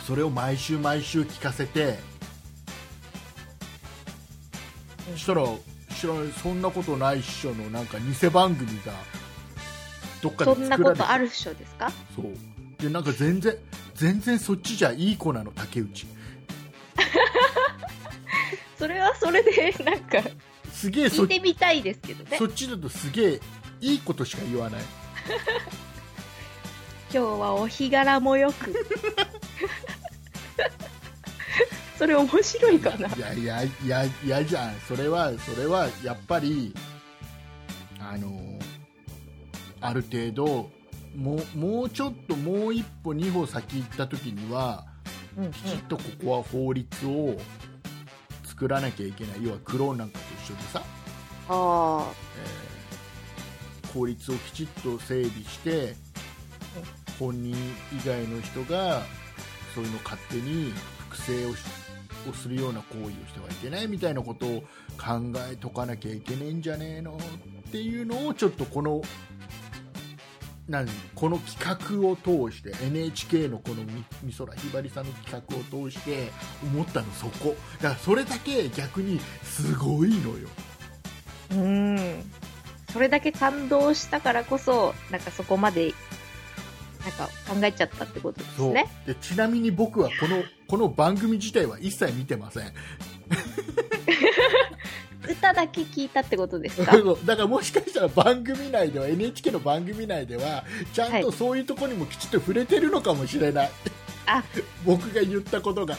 [0.07, 1.99] それを毎週毎週聞かせて
[5.13, 5.45] そしたら
[5.97, 8.93] 知らないそんなことないっしょのなんか偽番組が
[10.21, 11.91] どっかでそんな作られてことあるっしょですか？
[12.15, 12.27] そう。
[12.81, 13.57] でなんか全然
[13.97, 16.07] 全然そっちじゃいい子なの竹内。
[18.79, 20.19] それはそれでなんか
[20.83, 22.37] すげえそ聞いてみたいですけどね。
[22.37, 23.41] そっちだとすげえ
[23.81, 24.83] いいことしか言わない。
[27.09, 28.75] 今日はお日柄もよく。
[31.97, 33.07] それ面白いかな。
[33.15, 34.75] いやいやいやいやじゃん。
[34.89, 36.75] それはそれはやっぱり
[38.01, 38.59] あの
[39.81, 40.69] ある程度
[41.15, 44.85] もうもうちょっともう一歩二歩先行った時には
[45.37, 45.53] うんうん。
[45.53, 47.39] きちっとここは法律を
[48.63, 49.45] 作らなきゃいけない。
[49.45, 50.83] 要はクローンなんかと一緒でさ、
[51.49, 55.95] あえー法律をきちっと整備して
[57.19, 57.55] 本人
[57.93, 59.03] 以外の人が
[59.75, 60.73] そういうのを勝手に
[61.11, 61.63] 複製をし
[62.31, 64.61] をするような行為をしてはいけないみたいなことを
[64.97, 67.19] 考えとかなきゃいけねえんじゃねえの
[67.69, 69.03] っていうのをちょっとこの
[70.69, 70.89] 何？
[71.15, 76.31] この企画を通して NHK のこのみ美空ひばりさんの企画を通して
[76.63, 77.57] 思ったのそこ。
[77.81, 80.49] だからそれだけ逆にすごいのよ。
[81.51, 82.25] あうん。
[82.93, 85.95] それだけ感動したからこそなんかそこまで
[87.05, 88.87] なんか考えちゃったってことですね。
[89.07, 92.73] でちなみに僕はこのこの番組自体は一切見てません
[95.29, 96.93] 歌だけ聞いたってことですか？
[97.25, 103.71] だからもしかしたら番組内では NHK の番組内ではちゃんはいとそういうところにもきちっと触れてるのかもしれない、
[104.27, 104.43] あ。
[104.85, 105.97] 僕が言ったことが。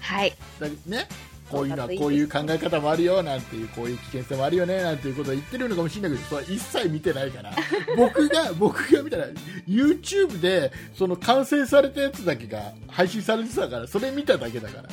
[0.00, 0.34] はい。
[0.60, 1.08] だね。
[1.50, 7.52] こういうのはこういう考え方もあるよなんていうこういう危険性もあるよねなんていうことを言ってるのかもしれないけどそれは一切見てないから。
[7.96, 9.26] 僕が僕が見たら
[9.68, 14.88] YouTube でその完成されたやつだけが配信されてたからそれ見ただけだから。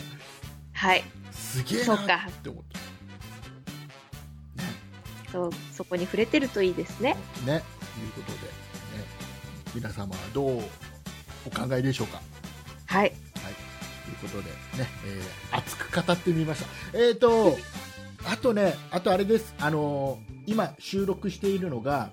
[0.74, 1.04] はい。
[1.32, 1.98] すげえなっ
[2.44, 2.80] て思った
[5.32, 7.16] そうそこに触れてるといいですね。
[7.46, 7.62] ね、という
[8.14, 8.52] ことで、ね、
[9.74, 10.62] 皆様はどう
[11.46, 12.22] お考えでしょうか？
[12.88, 13.02] はい。
[13.02, 14.50] はい、ということで、
[14.84, 16.64] ね、えー熱く語ってみまし
[16.94, 16.98] た。
[16.98, 17.58] えっ、と、
[18.26, 22.10] あとね、あとあれです、あのー今収録しているのが、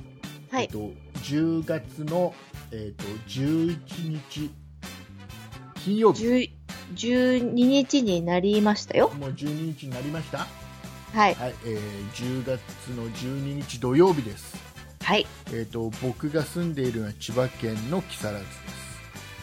[0.50, 0.64] はい。
[0.64, 0.90] えっと、
[1.22, 2.34] 10月の、
[2.70, 3.78] えっと11
[4.30, 4.50] 日、
[5.84, 6.50] 金曜日、10
[6.94, 9.10] 12日になりましたよ。
[9.18, 10.46] もう12日になりました？
[11.12, 11.34] はい。
[11.34, 14.56] はい、えー10月の12日土曜日です。
[15.02, 15.26] はい。
[15.46, 18.58] えー、と僕が住んでいるのは千葉県の木更津です。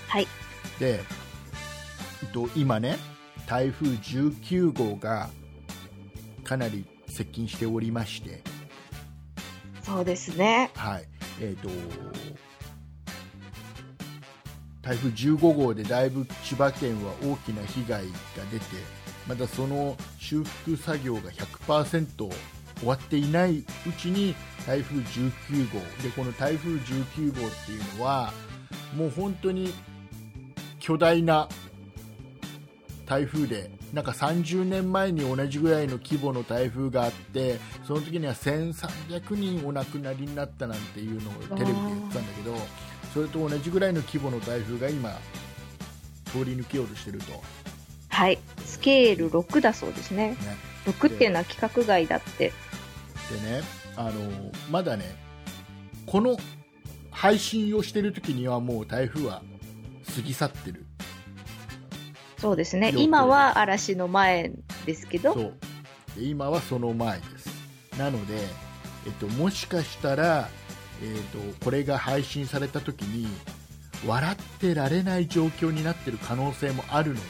[0.08, 0.28] はい。
[0.80, 1.00] で、
[2.24, 2.98] えっと、今ね
[3.48, 5.30] 台風19号が
[6.44, 8.42] かなり接近しておりまして、
[9.82, 10.72] そうですね。
[10.76, 11.08] はい。
[11.42, 11.70] えー、と
[14.82, 18.14] 台風15号でだいぶ千葉県は大きな被害が
[18.52, 18.66] 出て
[19.28, 22.30] まだその修復作業が100%
[22.80, 23.64] 終わっていないう
[23.98, 24.36] ちに
[24.68, 25.80] 台風19号。
[26.04, 28.34] でこの台風19号っていうのは
[28.96, 29.74] もう本当に
[30.80, 31.48] 巨大な
[33.06, 42.58] 台風でなんか30年前に同じぐらいの規模の台風があってその時には1300人お亡くなりになったなんていうのをテレビで言ってたんだけど
[43.14, 45.12] それと同じぐらいの規模の台風が今
[46.26, 47.42] 通り抜けようとしてると、ね、
[48.16, 48.40] はい。
[48.66, 50.38] スケール6だそうですね。
[50.86, 52.54] 6っていうのは規格外だって。
[53.44, 53.62] でね
[53.98, 54.12] あの
[54.72, 55.18] まだね
[56.06, 56.38] この
[57.12, 59.42] 配信をしてる時にはもう台風は
[60.16, 60.86] 過ぎ去ってる。
[62.38, 62.94] そうですね。
[62.96, 64.54] 今は嵐の前
[64.86, 65.34] ですけど。
[65.34, 65.54] そう。
[66.18, 67.50] で今はその前です。
[67.98, 68.36] なので、
[69.06, 70.48] えっと、もしかしたら、
[71.04, 73.28] えっと、これが配信された時に
[74.08, 77.22] 笑ってられない状況になってる可能性もあるので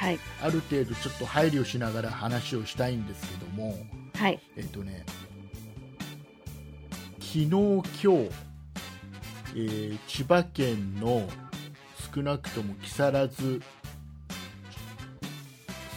[0.00, 0.18] はい。
[0.42, 3.76] ある程度ちょっと配慮しながら話をしたいんですけども
[4.14, 4.40] はい。
[4.56, 5.04] えっとね
[7.20, 8.08] 昨日今日、
[9.54, 11.28] えー千葉県の
[12.14, 13.60] 少なくとも木更津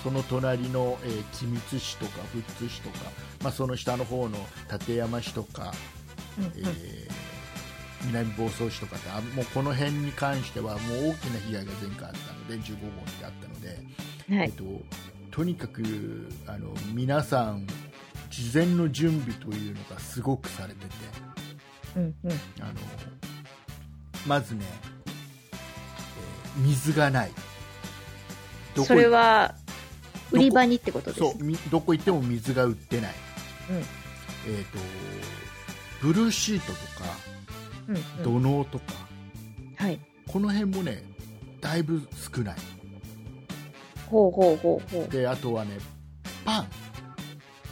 [0.03, 3.09] その隣の、えー君津市とか富津市とか、
[3.41, 4.37] まあ、その下の方の
[4.69, 5.73] 館山市とか、
[6.37, 6.51] うんうん。
[6.55, 7.22] えー
[8.07, 13.67] 南房総市とかってあもうこの辺に関してはもう大きな被害が前回あったので15号ってあったので、
[14.37, 14.47] はい。
[14.47, 14.63] えっと、
[15.31, 17.65] とにかくあの皆さん
[18.29, 20.87] 事前の準備というのがすごくされてて
[21.95, 22.31] うんうん。
[22.61, 22.73] あの
[24.27, 24.93] まずね、えー
[26.55, 27.31] 水がない。
[28.75, 29.55] それは
[30.31, 33.13] 売り場にってことですそうみどこ行っても水が売ってない、
[33.69, 33.77] うん。
[33.77, 34.79] えー、と
[36.01, 37.32] ブルーシートとか
[38.23, 38.85] 土のうとか、
[39.75, 39.99] はい。
[40.31, 41.03] この辺もね
[41.61, 42.01] だいぶ
[42.35, 42.55] 少ない。
[44.09, 45.07] ほうほうほうほう。
[45.09, 45.77] であとはね
[46.45, 46.67] パン。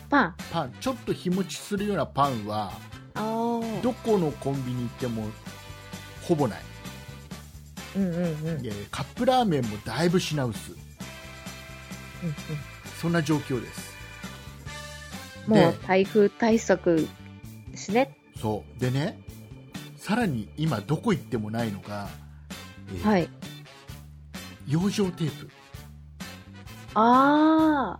[0.10, 0.36] パン。
[0.52, 0.74] パン。
[0.80, 2.72] ちょっと日持ちするようなパンは。
[3.84, 5.24] どこのコンビニ行っても
[6.24, 6.62] ほぼない。
[7.96, 8.48] うんうんうん。
[8.48, 10.72] うんでカップラーメンもだいぶ品薄。
[10.72, 10.78] うん
[13.02, 13.92] そんな状況です。
[15.48, 17.08] もう台風対策
[17.72, 18.16] ですね。
[18.40, 18.80] そう。
[18.80, 19.20] でね
[20.02, 22.10] さらに今どこ行ってもないのが、
[22.90, 23.30] えーはい。
[24.68, 25.50] 養生テープ。
[26.96, 28.00] あ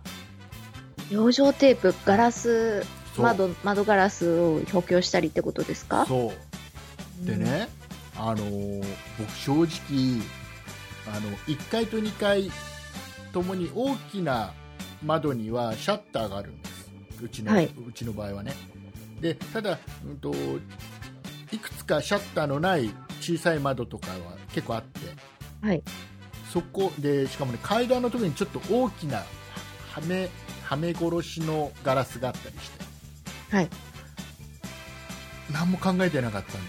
[1.10, 2.84] 養生テープ、ガラス、
[3.16, 6.04] 窓、窓ガラスを補強したりってことですか？
[6.06, 6.32] そ
[7.22, 7.24] う。
[7.24, 7.36] で。
[7.36, 7.68] ね、
[8.16, 8.84] あのー
[9.20, 10.22] 僕正直
[11.06, 12.50] あの1階と2階
[13.32, 14.52] ともに大きな
[15.04, 16.90] 窓にはシャッターがあるんです。
[17.22, 17.66] うちの,、はい。
[17.88, 18.54] うちの場合はね。
[19.20, 20.34] でただ、うん、と
[21.52, 22.90] いくつかシャッターのない
[23.20, 25.00] 小さい窓とかは結構あって
[25.66, 25.82] はい。
[26.50, 29.24] そこでしかもね階段のところにちょっと大きなは
[30.06, 30.28] め
[30.64, 33.68] はめ殺しのガラスがあったりしてはい。
[35.52, 36.60] 何も考えてなかったん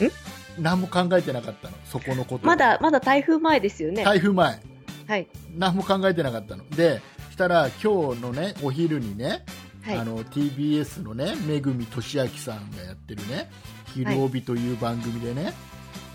[0.00, 0.12] だよ
[0.58, 4.04] 何も考えてなかったのそこのことまだ、まだ台風前ですよね。
[4.04, 4.60] 台風前
[5.08, 5.28] はい。
[5.56, 9.44] 何も考えてなかったのでしたら今日のねお昼にね、
[9.82, 9.98] はい。
[9.98, 13.50] あの TBS のねめぐみとしあきさんがやってるね
[13.94, 15.52] 「昼帯」という番組でね、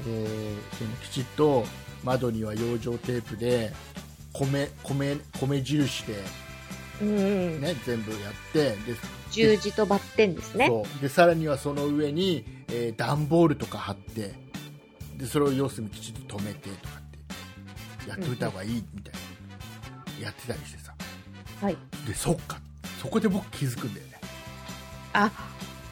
[0.07, 1.65] えーそのきちっと
[2.03, 3.73] 窓には養生テープで
[4.33, 6.15] 米米米印で、
[7.01, 7.61] うんうん。
[7.61, 8.77] ね、全部やってで
[9.31, 10.71] 十字とバッテンですね。
[11.01, 14.33] でさらにはその上に、えー段ボールとか貼って
[15.17, 17.01] でそれを四隅きちっと止めてとかっ
[18.05, 19.13] てやっといた方がいいみたい
[20.19, 20.93] な、やってたりしてさ
[21.61, 21.77] はい。
[22.07, 22.59] でそっか
[23.07, 24.19] そこで僕気づくんだよね
[25.13, 25.31] あ、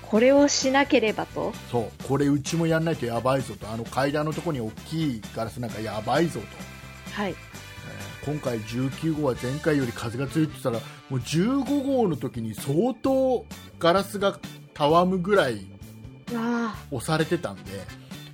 [0.01, 1.53] これをしなければと？
[1.72, 6.47] そうこれうちもやんないとやばいぞとあの階段のところに大きいガラスなんかやばいぞと、
[7.13, 7.32] はい。
[7.32, 7.36] えー
[8.26, 13.45] 今回19号は前回より風が強いって言ったらもう15号の時に相当
[13.78, 14.39] ガラスが
[14.74, 15.68] たわむぐらい
[16.34, 17.61] わ押されてたんで、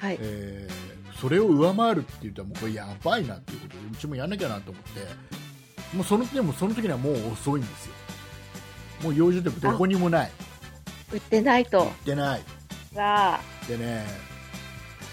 [0.01, 0.05] あ。
[0.07, 0.17] はい。
[0.19, 7.93] えーそれを上回るって言ったらもうこれやばいなっていうことでうちもやんなきゃなと思ってもうそのでもその時にはもう遅いんですよ
[9.03, 10.31] もう養生テープどこにもない
[11.11, 11.87] 売ってないと売。
[11.87, 12.41] ってない
[12.95, 13.39] わあ。
[13.67, 14.05] でね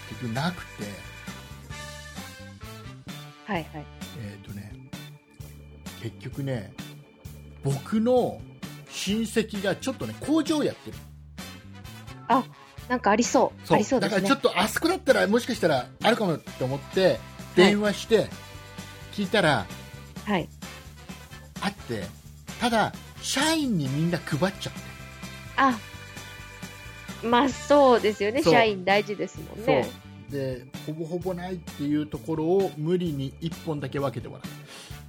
[0.09, 0.83] 結局なくて
[3.45, 3.85] はいはい。
[4.19, 4.73] えっ、とね
[6.01, 6.73] 結局ね
[7.63, 8.39] 僕の
[8.89, 10.97] 親戚がちょっとね工場やってる
[12.89, 13.67] なんかありそう。
[13.67, 14.49] そうありそうですねだからちょ。
[14.49, 17.19] っとあそこだったらもしかしたらあるかもって思って
[17.55, 18.27] 電話して
[19.13, 19.65] 聞いたら、
[20.25, 20.49] はい。
[21.61, 22.03] あって
[22.59, 24.79] ただ社員にみんな配っちゃって
[25.57, 25.77] あ、
[27.23, 28.41] まあそうですよね。
[28.41, 29.83] そう社員大事ですもんね。
[29.83, 34.43] そうでほぼほぼないっていうところを無理に1本だけ分けてもらっ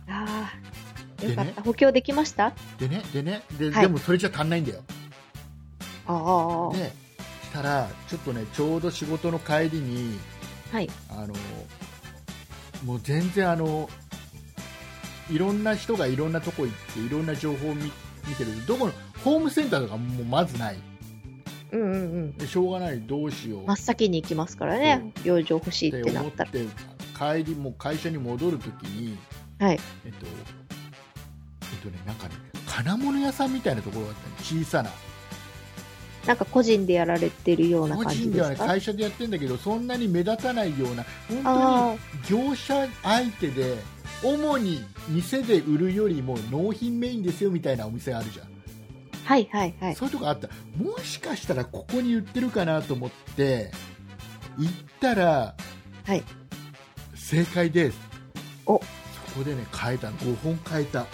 [0.08, 0.50] あ
[1.18, 1.20] あ。
[1.20, 1.62] でねよかった。
[1.62, 2.56] 補強できましたた？
[2.78, 4.82] でねでねで,、はいでもそれじゃ足んないんだよ
[6.06, 6.76] ああ。
[6.76, 10.18] でしたらちょっとねちょうど仕事の帰りに
[10.72, 10.88] はい。
[11.10, 11.34] あの
[12.84, 13.90] もう全然あの
[15.30, 17.84] いろんな人がいろんなとこ行っていろんな情報を見
[18.28, 18.66] 見てる。
[18.66, 18.92] どこの
[19.24, 20.78] ホームセンターとかもうまずない。
[21.72, 22.32] うんうんうん。
[22.36, 23.00] でしょうがない。
[23.00, 23.66] どうしよう。
[23.66, 25.12] 真っ先に行きますからね。
[25.24, 26.10] 養生欲しいっって。
[26.10, 26.50] てなったら。
[26.50, 29.16] 帰りも会社に戻るときに
[29.58, 29.80] はい。
[30.04, 32.34] えっとえっとねなんかね
[32.66, 34.62] 金物屋さんみたいなところがあったの。
[34.62, 34.90] 小さな。
[36.26, 41.96] なんか個人でやられてるような個感じ人ではねですか会社でやってるんだけどそんなに目立たないような本あ
[42.28, 43.78] 当に業者相手で
[44.22, 48.50] 主に店で売るよりも納品メインですよみたいなお店があるじゃん、あ。
[49.24, 49.94] はいはいはい。
[49.94, 50.48] そういうとこあった。
[50.76, 53.70] もしかしたらここに売ってるかなと思って
[54.58, 55.54] 行ったら、
[56.04, 56.22] はい。
[57.14, 57.98] 正解です。
[58.66, 58.80] お。
[59.28, 60.08] そこでね買えた。
[60.08, 61.06] 5本買えた。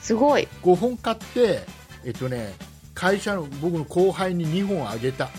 [0.00, 0.48] すごい。
[0.62, 1.60] 5本買って
[2.04, 2.54] えっとね
[2.94, 5.30] 会社の僕の後輩に2本あげた。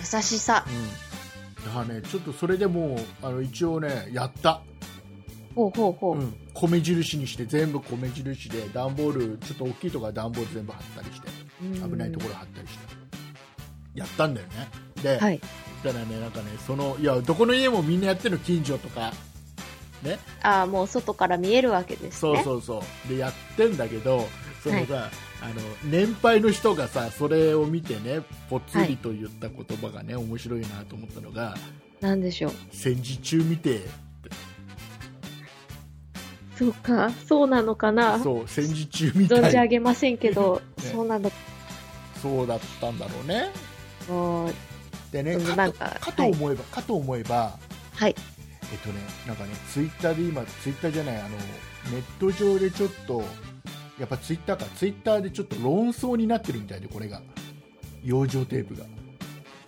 [0.00, 0.64] 優しさ。
[0.66, 4.62] うん、だからねちょっとそれでもうあの一応ねやった、
[5.54, 6.18] ほうほうほう。
[6.18, 11.28] うん、米印にして全部米印で段ボールちょっと大きいところは段ボール全部貼ったりして
[11.62, 12.84] うん危ないところ貼ったりして
[13.94, 14.68] やったんだよね
[15.02, 15.40] で、はい。
[15.84, 19.12] だからねなんかねそのいやどこの家もみんなやってるの近所とか
[20.02, 22.36] ねああ、もう外から見えるわけですね。
[22.36, 24.26] そうそうそうでやってんだけど
[24.62, 25.10] そのさ、
[25.42, 31.54] あの年配の人がさそれを見てねぽつりと言った言葉がね、面白いなと思ったのが
[32.00, 32.52] なんでしょう。
[32.70, 33.80] 戦時中見て
[36.60, 38.18] そうか、そうなのかな。
[38.18, 40.90] そう戦時中みた存じ上いげませんけど、 ね。
[40.92, 41.32] そうなの。
[42.20, 43.50] そうだったんだろうね。
[45.10, 47.58] でねかなんかかと思えば、かと思えば
[47.94, 48.14] はい。
[48.70, 51.36] えっとねなんかねツイッターで今ツイッターじゃないあのネ
[51.98, 53.24] ット上でちょっと
[53.98, 57.22] やっぱツイッターかツイッターでちょっと論争になってるみたいでこれが。
[58.04, 58.84] 養生テープが。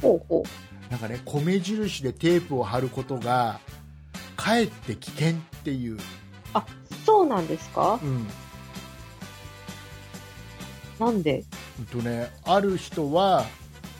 [0.02, 0.42] ほうほ
[0.90, 3.60] なんかね米印でテープを貼ることが
[4.36, 5.32] かえって危険っ
[5.64, 5.98] ていう、う。
[6.54, 6.66] あ、
[7.04, 7.98] そうなんですか？
[8.02, 8.26] うん。
[10.98, 11.44] なんで？
[11.78, 13.44] うんとね、ある人は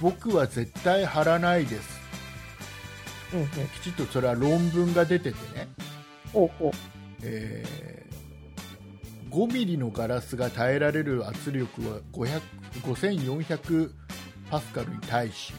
[0.01, 2.01] 僕は絶対貼らないです。
[3.33, 3.49] うんうん。
[3.49, 5.69] きちっとそれは論文が出ててね、
[6.33, 6.73] ほうほう。
[7.23, 8.13] えー
[9.33, 12.43] 5ミリのガラスが耐えられる圧力は500
[12.83, 13.91] 5400
[14.51, 15.55] パスカルに対し、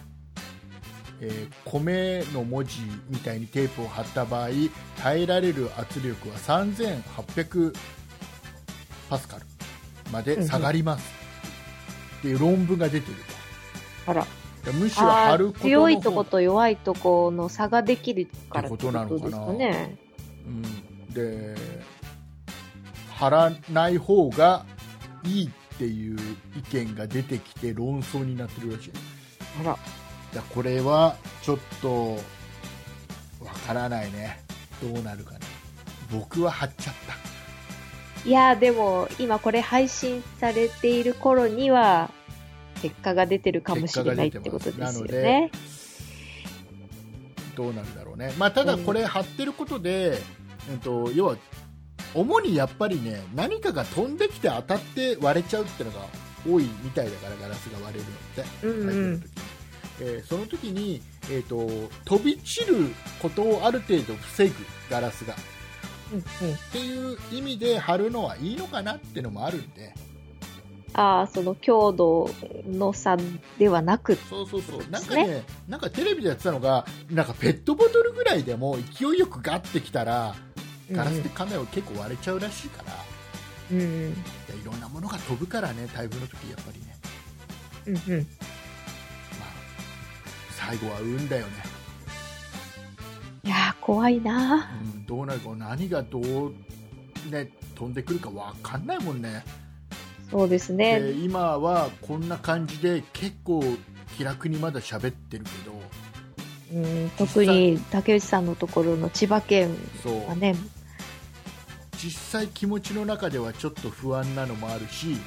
[1.26, 4.49] えー米の文字みたいにテープを貼った場合
[4.97, 7.74] 耐えられる圧力は3800
[9.09, 9.45] パスカル
[10.11, 11.13] まで下がります、
[12.19, 13.17] っていう論文が出てる
[14.05, 14.28] あら。
[14.63, 19.97] とむしろ貼あること強いと方こと弱いとこの差ができるからってことなのかなね。
[20.45, 21.55] うん、で
[23.11, 24.65] 貼らない方が
[25.26, 26.17] いいっていう
[26.57, 28.91] 意見が出てきて論争になってるらしい
[29.61, 29.78] あら。
[30.34, 32.16] だこれはちょっと
[33.44, 34.42] わからないね
[34.82, 35.40] どうなるかね
[36.12, 42.10] 僕は貼っちゃったいやーでも今これ配信されている頃には
[42.82, 45.52] 結果が出てるかもしれないってことですよね。
[47.56, 50.18] どうなるだろうね、まあ、ただこれ貼ってることで、
[50.72, 51.38] えっと、要は
[52.16, 56.06] 主にやっぱりね何かが飛んできて当たって割れちゃうっていうのが
[56.50, 58.90] 多いみたいだからガラスが割れるのって。
[58.90, 59.24] うんうん。
[60.00, 62.76] えーその時に、えー、と飛び散る
[63.22, 64.54] ことをある程度防ぐ
[64.89, 65.34] ガラスが。
[65.34, 65.38] っ
[66.12, 69.94] うんうん、ていう意味で貼るのはいいのかなっていうのもあるんで。
[70.96, 72.30] ああ、その強度
[72.68, 73.18] の差
[73.58, 74.84] ではなく、そうそうそう。
[74.91, 80.36] なんかねねなんかテレビでやってたのがなんかペットボトルぐらいでも勢いよくガッてきたら
[80.91, 82.94] ガラスでカメラ結構割れちゃうらしいから、
[83.72, 83.88] うんうん。
[83.89, 84.14] い
[84.50, 86.98] やいろんなものが飛ぶからね台風の時やっぱりね、
[88.08, 88.28] うんうん。
[90.64, 91.51] まあ、最後は運だよね、
[93.43, 94.70] いやー怖いな。
[94.82, 96.53] うん、どうなるか何がどう、
[97.30, 99.43] ね、飛んでくるか分かんないもんね。
[100.32, 101.11] そうですでね。
[101.11, 103.64] 今はこんな感じで結構
[104.18, 105.82] 気楽にまだ喋ってるけど。
[106.74, 109.76] うん、特に竹内さんのところの千葉県
[110.28, 110.55] はね、
[112.03, 115.18] 実際気持ちの中ではちょっと不安なのもあるし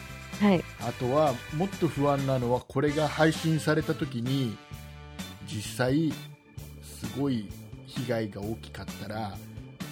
[0.40, 0.64] はい。
[0.80, 4.56] あとはもっと不安なのはこれが配信された時に
[5.46, 6.12] 実際
[6.82, 7.48] すごい
[7.86, 9.36] 被害が大きかったら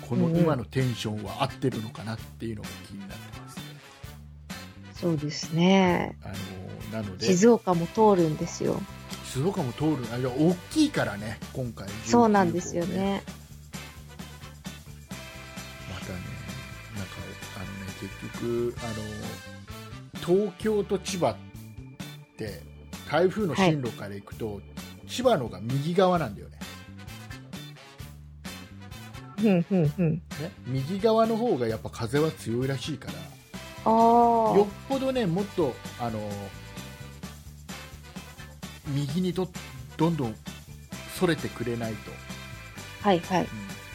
[0.08, 6.16] この今のテンションは合ってるのかなっていうのが気になってます、そうですね。
[6.22, 8.80] あのなので静岡も通るんですよ。
[9.24, 13.22] 静岡も通るあ大きいからね今回そうなんですよね。
[15.90, 16.18] またね
[16.94, 17.12] なんか
[17.56, 21.36] あのね結局あの東京と千葉っ
[22.36, 22.62] て
[23.10, 24.60] 台風の進路から行くと、
[25.06, 26.58] 千葉のが右側なんだよね。
[29.38, 30.14] うんうんうん。
[30.14, 30.22] ね？
[30.66, 33.12] 右側の方がやっぱ風は強いらしいから。
[33.90, 36.18] よっぽどねもっとあの
[38.86, 39.46] 右にど
[39.98, 40.34] どんどん
[41.18, 42.10] それてくれないと、
[43.02, 43.48] はいはい。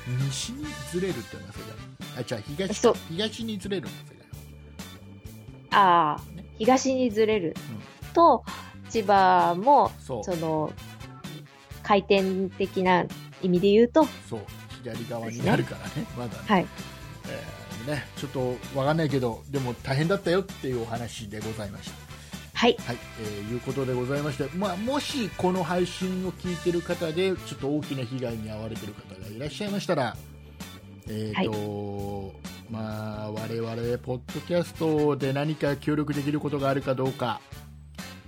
[0.07, 0.17] うん。
[0.27, 1.71] 西にずれるってのがそれだ。
[2.19, 4.25] あじゃあ東東にずれるのがそれだ。
[4.25, 4.29] よ
[5.71, 7.55] ああね、東にずれる。
[8.13, 8.43] と、
[8.89, 10.73] 千葉も、その、
[11.89, 13.03] 回転的な
[13.41, 14.41] 意味で言うと、そう
[14.83, 16.67] 左側になるからねまだね,、はい。
[17.27, 17.59] えー
[17.91, 21.95] ねちょっとわかんないけどでも大変だったよっていうお話でございました
[22.53, 22.75] はい。
[22.85, 30.15] はい、えーいうことでございまして、まあ、もしこの配信を聞いてる方でちょっと大きな被害に遭われてる方がいらっしゃいましたら、
[31.07, 32.35] えーと
[32.69, 37.41] まあ、我々ポッドキャストで何か協力できることがあるかどうか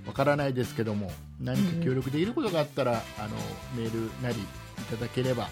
[0.05, 3.35] わからないですけども何か協力できることがあったら、あの
[3.75, 4.41] メールなりい
[4.89, 5.49] ただければ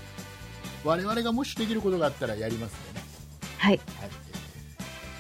[0.84, 3.06] 我々がもしできることがあったらやりますんでね、
[3.58, 3.78] はい。
[4.00, 4.10] はい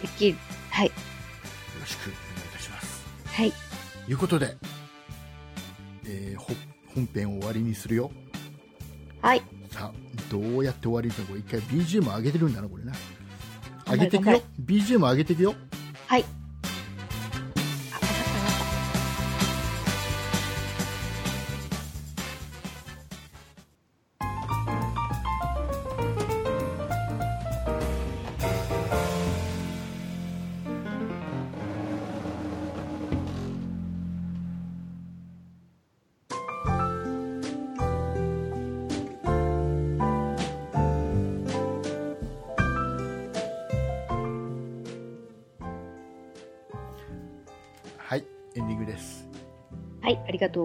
[0.03, 0.37] えできる。
[0.71, 0.87] はい。
[0.87, 0.95] ーよ
[1.81, 2.13] ろしくお願
[2.45, 3.05] いいたします。
[3.27, 3.51] はい。
[4.05, 4.55] ということで、
[6.05, 6.53] えーほ
[6.95, 8.09] 本編を終わりにするよ
[9.21, 9.43] はい。
[9.69, 11.29] さあどうやって終わりにするの？
[11.29, 12.93] これ一回 BGM 上げてるんだなこれな
[13.91, 15.53] 上げていくよ BGM 上げていくよ
[16.07, 16.25] はい。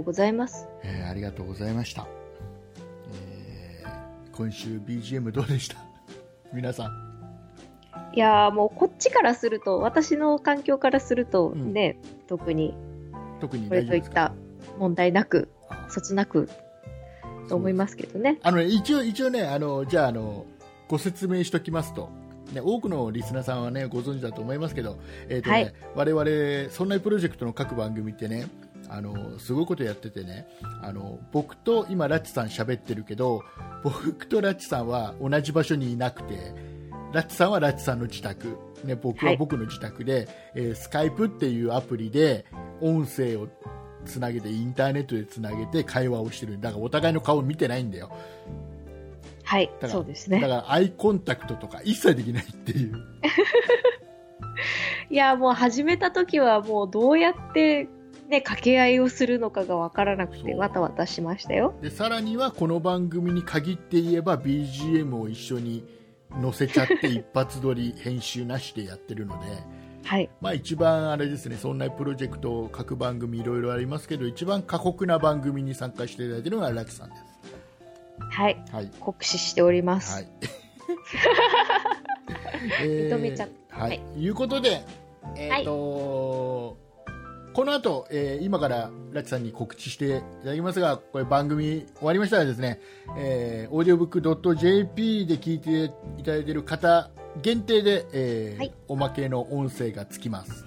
[0.05, 0.67] ございます。
[0.83, 2.07] えーありがとうございました、
[3.13, 5.77] えー今週 BGM どうでした？
[6.53, 7.15] 皆さん。
[8.15, 11.73] いやーもうこっちからすると、私の環境からするとうん。
[11.73, 11.99] ね、
[12.29, 12.75] 特に
[13.41, 14.33] 特にこれといった
[14.79, 15.87] 問題なく、あ。
[15.89, 16.49] そつなく
[17.49, 18.39] と思いますけどね。
[18.43, 20.47] あのね一応一応ねあのじゃああの
[20.89, 22.09] ご説明しときますと、
[22.53, 24.99] ね、多くのリスナーさんはねご存知だと思いますけど、
[25.29, 25.75] えーとねはい。
[26.15, 28.47] 我々そんなプロジェクトの各番組ってね
[28.89, 30.47] あのすごいことやっててね
[30.82, 33.43] あの僕と今ラッチさん喋ってるけど
[33.82, 36.55] 僕とラッチさんは同じ場所にいなくて
[37.12, 42.45] ラッチさんはラッチさんの自宅、ね、僕は僕の自宅で、えースカイプっていうアプリで
[42.80, 43.49] 音声を
[44.05, 46.61] つなげてインターネットでつなげて会話をしてる。
[46.61, 48.11] だからお互いの顔を見てないんだよ。
[49.45, 50.41] はいそうですね。
[50.41, 52.97] だからアイコンタクトとか一切できないっていう。
[55.11, 57.89] いやーもう始めた時はもうどうやって
[58.29, 61.75] ね、掛け合いをするのかがわからなくてわたわたしましたよ。
[61.83, 65.85] でさらにはこの番組に限って言えば BGM を一緒に
[66.41, 69.47] 載せちゃって一発撮り編集なしでやってるので、
[70.05, 70.31] はい。
[70.41, 77.22] まあ、一番あれですねそんなプロジェクト各番組いろいろありますけど一番過酷な番組に参加していただいているのがラチさんです
[78.31, 78.64] はい。
[78.70, 80.14] はい酷使しております。
[80.14, 80.29] はい
[82.83, 84.85] えー認めちゃっはい、はいい、うことで、
[85.37, 86.84] えーと
[87.55, 92.81] この後、えー今からラチさんに告知していただきますがこれ番組終わりましたらですね、
[93.17, 95.85] えー、オーディオブックドット JP で聞いて
[96.19, 97.11] いただいている方
[97.43, 98.75] 限定で、えーはい。
[98.89, 100.67] おまけの音声がつきます。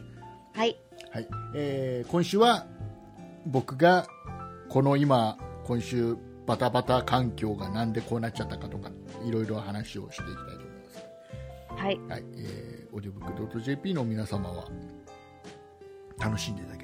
[0.54, 0.78] はい。
[1.12, 1.28] はい。
[1.56, 2.66] えー今週は
[3.46, 4.08] 僕が
[4.70, 6.16] この今今週
[6.46, 8.92] バタバタ環境がなんでこうなっちゃったかとか
[9.26, 12.00] いろいろ話をしていきたいと思います、はい。
[12.08, 12.24] はい。
[12.38, 14.70] えー、オーディオブックドット JP の皆様は
[16.18, 16.77] 楽しんでいただ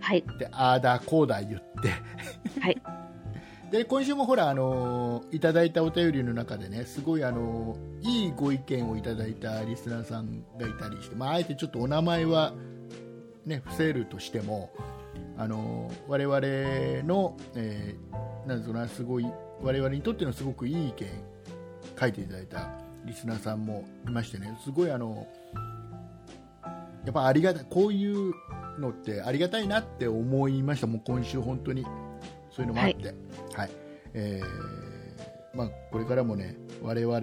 [0.00, 0.24] はい。
[0.38, 2.80] であーだこうだ言ってはい。
[3.70, 12.54] で今週もほら、あのーいただいたお便りの中でねすごい、あのーいいご意見をいただいたリスナーさんがいたりして、まあ、あえてちょっとお名前は、
[13.44, 14.70] ね、伏せるとしても、
[15.40, 19.26] あのー我々の、えーなんなすごい
[19.62, 21.08] 我々にとってのすごくいい意見
[21.98, 22.70] 書いていただいた
[23.04, 25.26] リスナーさんもいましてねすごいあの
[27.04, 28.32] やっぱありがたいこういう
[28.78, 30.86] のってありがたいなって思いました。
[30.86, 31.84] もう今週本当に。
[32.50, 33.14] そういうのもあって、
[33.54, 33.70] はい。
[34.12, 37.16] えーまあ、これからもね我々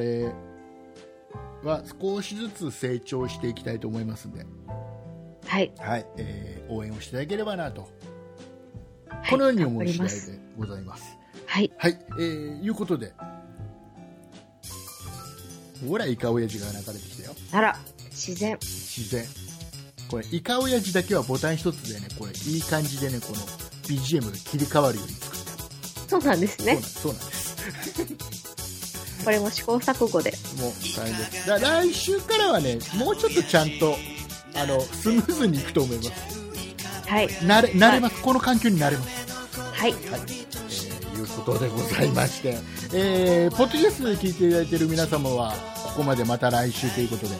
[1.64, 4.46] は少しずつ成長していきたいと思いますんで、
[5.46, 5.72] はい。
[5.78, 6.06] はい。
[6.18, 7.88] えー応援をしていただければなと
[9.28, 10.16] はいこのように思う次第で
[10.58, 11.18] ございます。
[11.46, 11.72] はい。
[11.78, 13.12] はい、えー、いうことで、
[15.86, 17.36] ほら、イカオヤジが流れてきたよ。
[17.52, 17.78] あら、
[18.12, 18.58] 自然。
[18.62, 19.26] 自然。
[20.10, 23.36] これ、イカオヤジだけはボタン一つでね、これ、いい感じでね、この
[23.84, 26.10] BGM が切り替わるように作った。
[26.10, 26.78] そうなんですね。
[26.78, 29.24] そうなんそうなんです。
[29.26, 30.32] これも試行錯誤で。
[30.58, 31.48] もう大変です。
[31.48, 33.96] だ来週からはね、もうちょっとちゃんと、
[34.56, 36.12] あの、スムーズにいくと思います。
[37.08, 37.28] はい。
[37.28, 38.22] 慣れ、慣れます。
[38.22, 39.17] この環境に慣れます。
[39.78, 39.92] はい。
[39.92, 40.02] はい。
[40.02, 42.58] えー、いうことでございまして、
[42.94, 45.54] えーポッドキャストで聞いていただいている皆様は
[45.86, 47.36] ここまでまた来週ということで、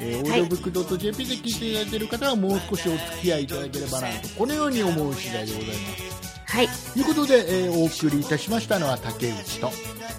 [0.00, 6.18] えー、オーディオブックドット JP で聞いていただいている方はもう少しお付き合いいただければなとこのように思う次第でございます
[6.50, 6.68] はい。
[6.94, 9.70] ということで、えーお送りいたしましたのは竹内と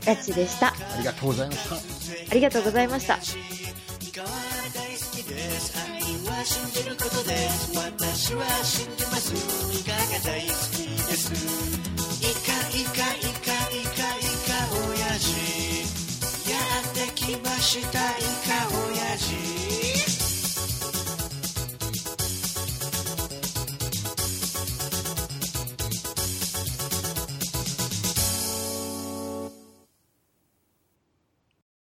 [0.06, 0.68] やっちでした。
[0.68, 3.18] ありがとうございましたありがとうございました。
[6.42, 7.36] い信じることで
[7.76, 9.34] 私は信じます。
[9.74, 11.34] イカが大好きです。
[12.22, 14.52] イカイカイカイカイカ
[14.88, 15.34] 親父
[16.50, 18.00] やってきました。
[18.00, 19.49] イカ親父